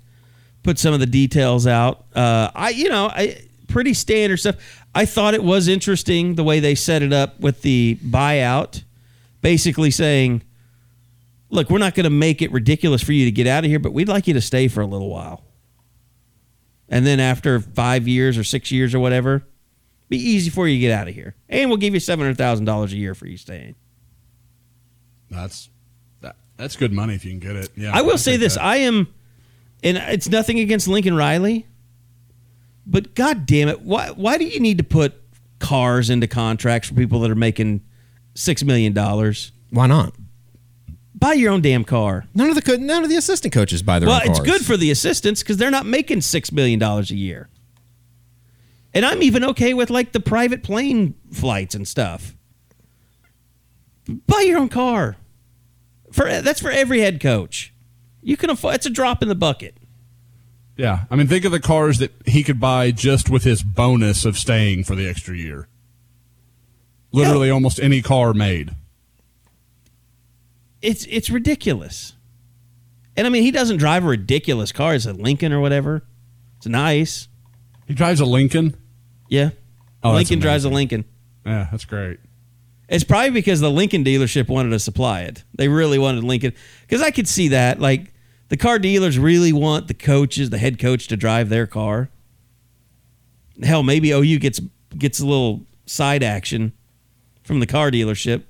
[0.63, 2.05] put some of the details out.
[2.15, 4.57] Uh, I, you know, I pretty standard stuff.
[4.95, 8.83] I thought it was interesting the way they set it up with the buyout,
[9.41, 10.43] basically saying,
[11.49, 13.79] "Look, we're not going to make it ridiculous for you to get out of here,
[13.79, 15.45] but we'd like you to stay for a little while."
[16.89, 19.45] And then after five years or six years or whatever,
[20.09, 22.37] be easy for you to get out of here, and we'll give you seven hundred
[22.37, 23.77] thousand dollars a year for you staying.
[25.31, 25.71] That's
[26.21, 27.71] that, that's good money if you can get it.
[27.77, 28.65] Yeah, I will I'll say this: that.
[28.65, 29.07] I am,
[29.83, 31.67] and it's nothing against Lincoln Riley,
[32.87, 35.15] but god damn it, why why do you need to put
[35.59, 37.83] cars into contracts for people that are making
[38.35, 39.53] six million dollars?
[39.71, 40.15] Why not?
[41.15, 42.25] Buy your own damn car.
[42.35, 44.65] None of the co- none of the assistant coaches buy their well, own it's good
[44.65, 47.49] for the assistants because they're not making six million dollars a year.
[48.93, 52.35] And I'm even okay with like the private plane flights and stuff.
[54.27, 55.17] Buy your own car.
[56.11, 57.70] For that's for every head coach.
[58.23, 58.75] You can afford.
[58.75, 59.77] It's a drop in the bucket.
[60.77, 64.25] Yeah, I mean, think of the cars that he could buy just with his bonus
[64.25, 65.69] of staying for the extra year.
[67.13, 68.71] Literally, almost any car made.
[70.81, 72.15] It's it's ridiculous.
[73.17, 74.95] And I mean, he doesn't drive a ridiculous car.
[74.95, 76.05] It's a Lincoln or whatever.
[76.57, 77.29] It's nice.
[77.87, 78.77] He drives a Lincoln.
[79.29, 79.51] Yeah.
[80.03, 80.71] Oh, Lincoln drives a.
[80.71, 81.05] Lincoln.
[81.45, 82.21] Yeah, that's great.
[82.89, 85.45] It's probably because the Lincoln dealership wanted to supply it.
[85.55, 87.81] They really wanted Lincoln because I could see that.
[87.81, 88.10] Like
[88.51, 92.11] the car dealers really want the coaches, the head coach, to drive their car.
[93.63, 94.61] Hell, maybe OU gets
[94.97, 96.73] gets a little side action
[97.43, 98.43] from the car dealership.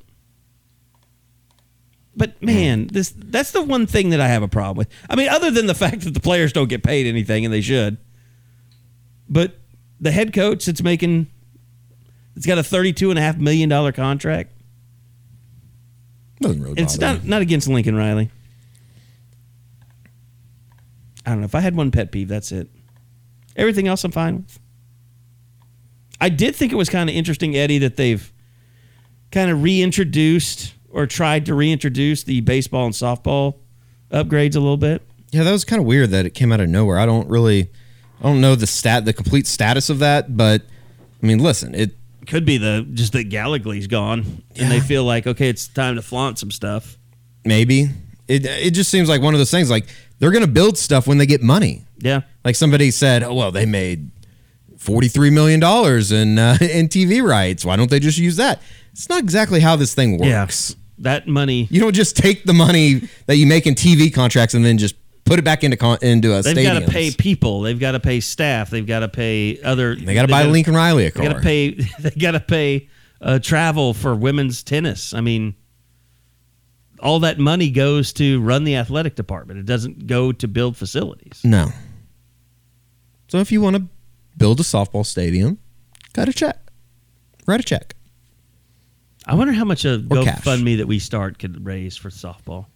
[2.16, 4.88] But man, this that's the one thing that I have a problem with.
[5.08, 7.60] I mean, other than the fact that the players don't get paid anything and they
[7.60, 7.96] should.
[9.28, 9.58] But
[10.00, 11.28] the head coach that's making
[12.36, 14.52] it's got a thirty-two and a half million dollar contract.
[16.40, 17.28] Doesn't really It's not me.
[17.28, 18.30] not against Lincoln Riley.
[21.30, 21.46] I don't know.
[21.46, 22.68] If I had one pet peeve, that's it.
[23.54, 24.58] Everything else I'm fine with.
[26.20, 28.32] I did think it was kind of interesting, Eddie, that they've
[29.30, 33.58] kind of reintroduced or tried to reintroduce the baseball and softball
[34.10, 35.02] upgrades a little bit.
[35.30, 36.98] Yeah, that was kind of weird that it came out of nowhere.
[36.98, 37.70] I don't really,
[38.20, 40.62] I don't know the stat, the complete status of that, but
[41.22, 41.92] I mean, listen, it
[42.26, 46.02] Could be the just that Gallogly's gone, and they feel like okay, it's time to
[46.02, 46.98] flaunt some stuff.
[47.44, 47.88] maybe
[48.26, 49.70] it it just seems like one of those things.
[49.70, 49.86] Like
[50.20, 51.84] they're gonna build stuff when they get money.
[51.98, 54.10] Yeah, Like somebody said, oh well, they made
[54.78, 57.64] forty three million dollars in uh, in TV rights.
[57.64, 58.62] Why don't they just use that?
[58.92, 60.70] It's not exactly how this thing works.
[60.70, 60.76] Yeah.
[60.98, 61.66] that money.
[61.70, 64.94] You don't just take the money that you make in TV contracts and then just
[65.24, 67.60] put it back into con- into a They've got to pay people.
[67.62, 68.70] They've got to pay staff.
[68.70, 69.94] They've got to pay other.
[69.94, 71.22] They got to buy Lincoln Riley a car.
[71.24, 71.70] They got to pay.
[72.00, 72.88] They got to pay
[73.20, 75.14] uh, travel for women's tennis.
[75.14, 75.54] I mean,
[77.02, 79.58] all that money goes to run the athletic department.
[79.58, 81.40] It doesn't go to build facilities.
[81.44, 81.70] No.
[83.28, 83.86] So if you want to
[84.36, 85.58] build a softball stadium,
[86.12, 86.58] cut a check.
[87.46, 87.94] Write a check.
[89.26, 92.66] I wonder how much a GoFundMe that we start could raise for softball.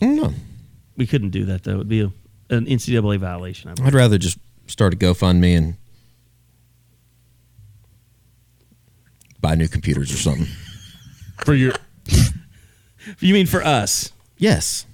[0.00, 0.34] I don't know.
[0.96, 1.72] We couldn't do that though.
[1.72, 2.12] It would be a,
[2.50, 3.70] an NCAA violation.
[3.70, 3.86] I.
[3.86, 5.76] I'd rather just start a GoFundMe and
[9.40, 10.46] buy new computers or something.
[11.44, 11.72] For your
[13.20, 14.12] You mean for us?
[14.36, 14.86] Yes.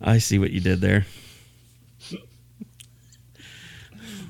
[0.00, 1.06] I see what you did there.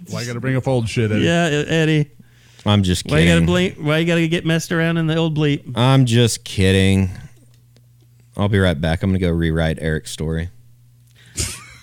[0.09, 1.11] why you got to bring up old shit?
[1.11, 1.25] Eddie?
[1.25, 2.11] Yeah, Eddie.
[2.67, 3.35] I'm just Why you kidding.
[3.41, 3.77] gotta blink?
[3.79, 5.73] Why you gotta get messed around in the old bleep?
[5.77, 7.11] I'm just kidding.
[8.37, 9.03] I'll be right back.
[9.03, 10.51] I'm going to go rewrite Eric's story.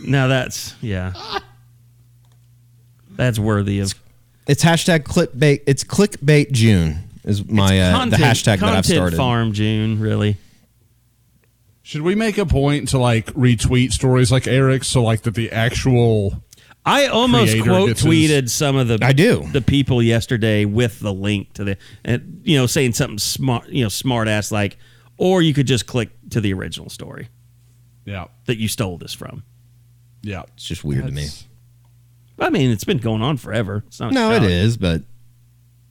[0.05, 1.13] Now that's yeah.
[3.11, 3.93] That's worthy of
[4.47, 5.61] It's hashtag clickbait.
[5.67, 9.17] It's clickbait June is my uh, content, the hashtag that I've content started.
[9.17, 10.37] Farm June, really.
[11.83, 15.51] Should we make a point to like retweet stories like Eric's so like that the
[15.51, 16.41] actual
[16.83, 19.45] I almost quote gets his- tweeted some of the I do.
[19.51, 23.83] the people yesterday with the link to the and you know saying something smart you
[23.83, 24.77] know smart ass like
[25.17, 27.29] or you could just click to the original story
[28.03, 29.43] yeah that you stole this from.
[30.23, 31.27] yeah It's just weird to me.
[32.37, 33.83] I mean, it's been going on forever.
[33.87, 34.49] It's not No, it shocking.
[34.49, 35.01] is, but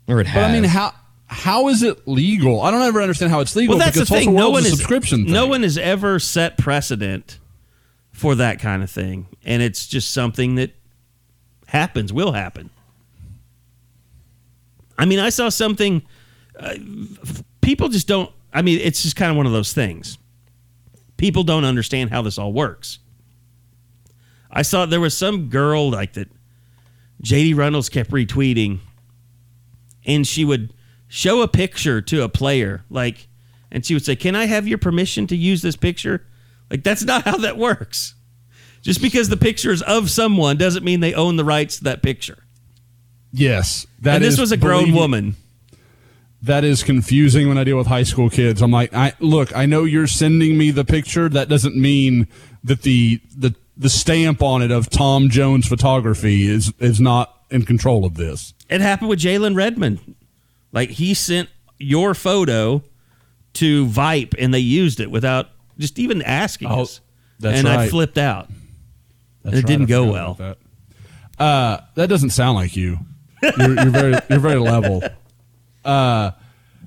[0.09, 0.43] or it has.
[0.43, 0.93] But I mean, how
[1.35, 2.63] how is it legal?
[2.63, 3.77] I don't ever understand how it's legal.
[3.77, 4.35] Well, that's the thing.
[4.35, 5.25] No one is subscription.
[5.25, 7.41] No one has ever set precedent
[8.13, 10.71] for that kind of thing, and it's just something that
[11.67, 12.13] happens.
[12.13, 12.71] Will happen.
[14.97, 16.03] I mean, I saw something.
[16.57, 16.77] Uh,
[17.61, 18.31] people just don't.
[18.53, 20.19] I mean, it's just kind of one of those things.
[21.17, 23.01] People don't understand how this all works.
[24.53, 26.29] I saw there was some girl like that.
[27.25, 28.79] JD Reynolds kept retweeting,
[30.07, 30.73] and she would
[31.09, 33.29] show a picture to a player, like,
[33.71, 36.23] and she would say, "Can I have your permission to use this picture?"
[36.71, 38.15] Like, that's not how that works.
[38.83, 42.03] Just because the picture is of someone doesn't mean they own the rights to that
[42.03, 42.39] picture.
[43.33, 45.37] Yes, that and this is- was a grown woman.
[46.43, 48.61] That is confusing when I deal with high school kids.
[48.61, 51.29] I'm like, I look, I know you're sending me the picture.
[51.31, 52.27] That doesn't mean
[52.63, 57.65] that the the the stamp on it of Tom Jones photography is is not in
[57.65, 58.53] control of this.
[58.69, 60.15] It happened with Jalen Redmond.
[60.75, 61.49] Like he sent
[61.79, 62.83] your photo
[63.55, 65.49] to VYPE and they used it without
[65.79, 67.01] just even asking Oh, us.
[67.39, 68.49] that's and I flipped out.
[69.43, 70.35] That's it right, didn't go well.
[70.35, 70.59] That.
[71.39, 72.99] Uh, that doesn't sound like you.
[73.43, 75.03] You're, you're very you're very level.
[75.85, 76.33] Uh,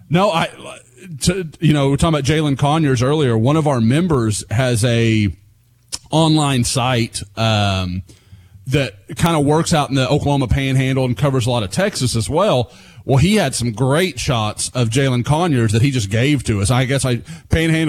[0.09, 0.79] no, I
[1.21, 3.37] to, you know we're talking about Jalin Conyers earlier.
[3.37, 5.33] One of our members has a
[6.11, 8.03] online site um,
[8.67, 12.15] that kind of works out in the Oklahoma Panhandle and covers a lot of Texas
[12.15, 12.71] as well.
[13.07, 16.69] Well, he had some great shots of Jalin Conyers that he just gave to us.
[16.69, 17.21] I guess I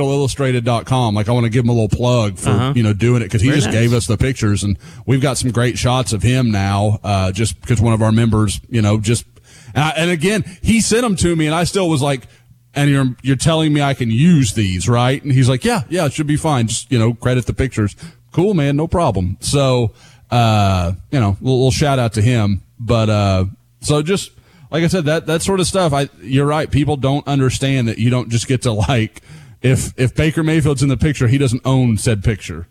[0.08, 1.14] panhandleillustrated.com.
[1.14, 2.72] Like I want to give him a little plug for, Uh-huh.
[2.76, 3.80] you know, doing it because he Very just nice.
[3.80, 7.00] gave us the pictures and we've got some great shots of him now.
[7.02, 9.24] Uh, just because one of our members, you know, just,
[9.74, 12.28] and, I, and again, he sent them to me and I still was like,
[12.74, 15.20] and you're, you're telling me I can use these, right?
[15.22, 16.68] And he's like, yeah, yeah, it should be fine.
[16.68, 17.96] Just, you know, credit the pictures.
[18.30, 18.76] Cool, man.
[18.76, 19.36] No problem.
[19.40, 19.92] So,
[20.30, 22.62] uh, you know, little, little shout out to him.
[22.78, 23.44] But, uh,
[23.80, 24.30] so just,
[24.70, 26.70] like I said, that, that sort of stuff, I, you're right.
[26.70, 29.22] People don't understand that you don't just get to like,
[29.62, 32.68] if, if Baker Mayfield's in the picture, he doesn't own said picture.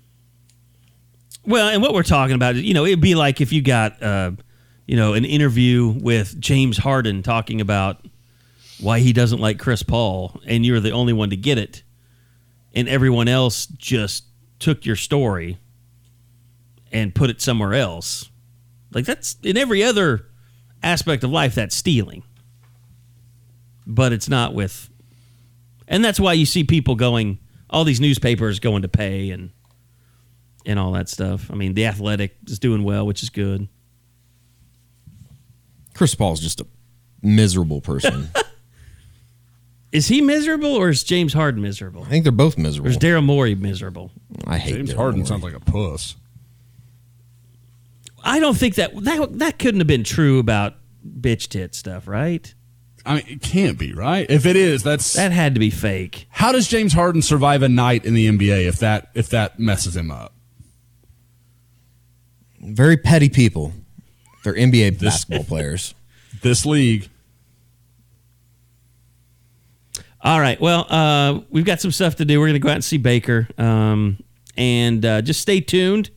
[1.45, 4.01] Well, and what we're talking about, is, you know, it'd be like if you got,
[4.03, 4.31] uh,
[4.85, 8.05] you know, an interview with James Harden talking about
[8.79, 11.83] why he doesn't like Chris Paul, and you're the only one to get it,
[12.73, 14.25] and everyone else just
[14.59, 15.57] took your story
[16.91, 18.29] and put it somewhere else.
[18.93, 20.27] Like that's in every other
[20.84, 22.23] aspect of life, that's stealing.
[23.86, 24.89] But it's not with,
[25.88, 29.51] and that's why you see people going, all these newspapers going to pay and
[30.65, 31.49] and all that stuff.
[31.49, 33.69] I mean, the athletic is doing well, which is good.
[35.93, 36.67] Chris Paul's just a
[37.21, 38.30] miserable person.
[39.93, 42.03] Is he miserable or is James Harden miserable?
[42.03, 42.91] I think they're both Or miserable.
[42.91, 44.11] is Daryl Morey miserable?
[44.45, 45.28] I hate James Daryl Harden Morey.
[45.30, 46.17] sounds like a puss.
[48.28, 50.75] I don't think that that that couldn't have been true about
[51.07, 52.53] bitch tit stuff, right?
[53.05, 54.30] I mean, it can't be right.
[54.30, 56.28] If it is, that's That had to be fake.
[56.30, 59.95] how does James Harden survive a night in the NBA if that if that messes
[59.95, 60.34] him up?
[62.59, 63.71] very petty people.
[64.43, 65.95] They're NBA basketball players.
[66.41, 67.07] This league,
[70.21, 70.59] All right.
[70.59, 72.39] Well, uh, we've got some stuff to do.
[72.39, 74.17] We're going to go out and see Baker, um,
[74.57, 76.09] and uh, just stay tuned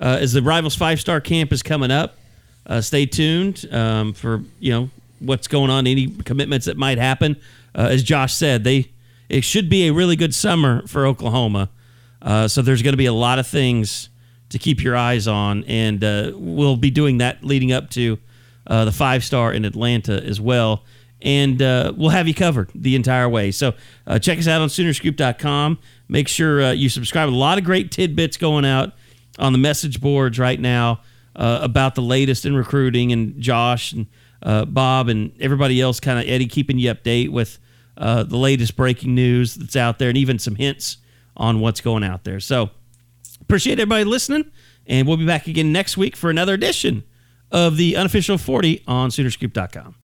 [0.00, 2.16] uh, as the Rivals Five Star Camp is coming up.
[2.66, 7.36] Uh, stay tuned um, for you know what's going on, any commitments that might happen.
[7.74, 8.90] Uh, as Josh said, they
[9.28, 11.70] it should be a really good summer for Oklahoma.
[12.20, 14.08] Uh, so there's going to be a lot of things
[14.50, 18.18] to keep your eyes on, and uh, we'll be doing that leading up to
[18.66, 20.84] uh, the five star in Atlanta as well.
[21.22, 23.50] And uh, we'll have you covered the entire way.
[23.50, 23.74] So
[24.06, 25.78] uh, check us out on Soonerscoop.com.
[26.08, 27.28] Make sure uh, you subscribe.
[27.28, 28.94] A lot of great tidbits going out
[29.38, 31.00] on the message boards right now
[31.36, 34.06] uh, about the latest in recruiting, and Josh and
[34.42, 37.58] uh, Bob and everybody else, kind of Eddie, keeping you update with
[37.96, 40.98] uh, the latest breaking news that's out there, and even some hints
[41.36, 42.40] on what's going out there.
[42.40, 42.70] So
[43.40, 44.50] appreciate everybody listening,
[44.86, 47.04] and we'll be back again next week for another edition
[47.50, 49.96] of the unofficial 40 on Soonerscoop.com.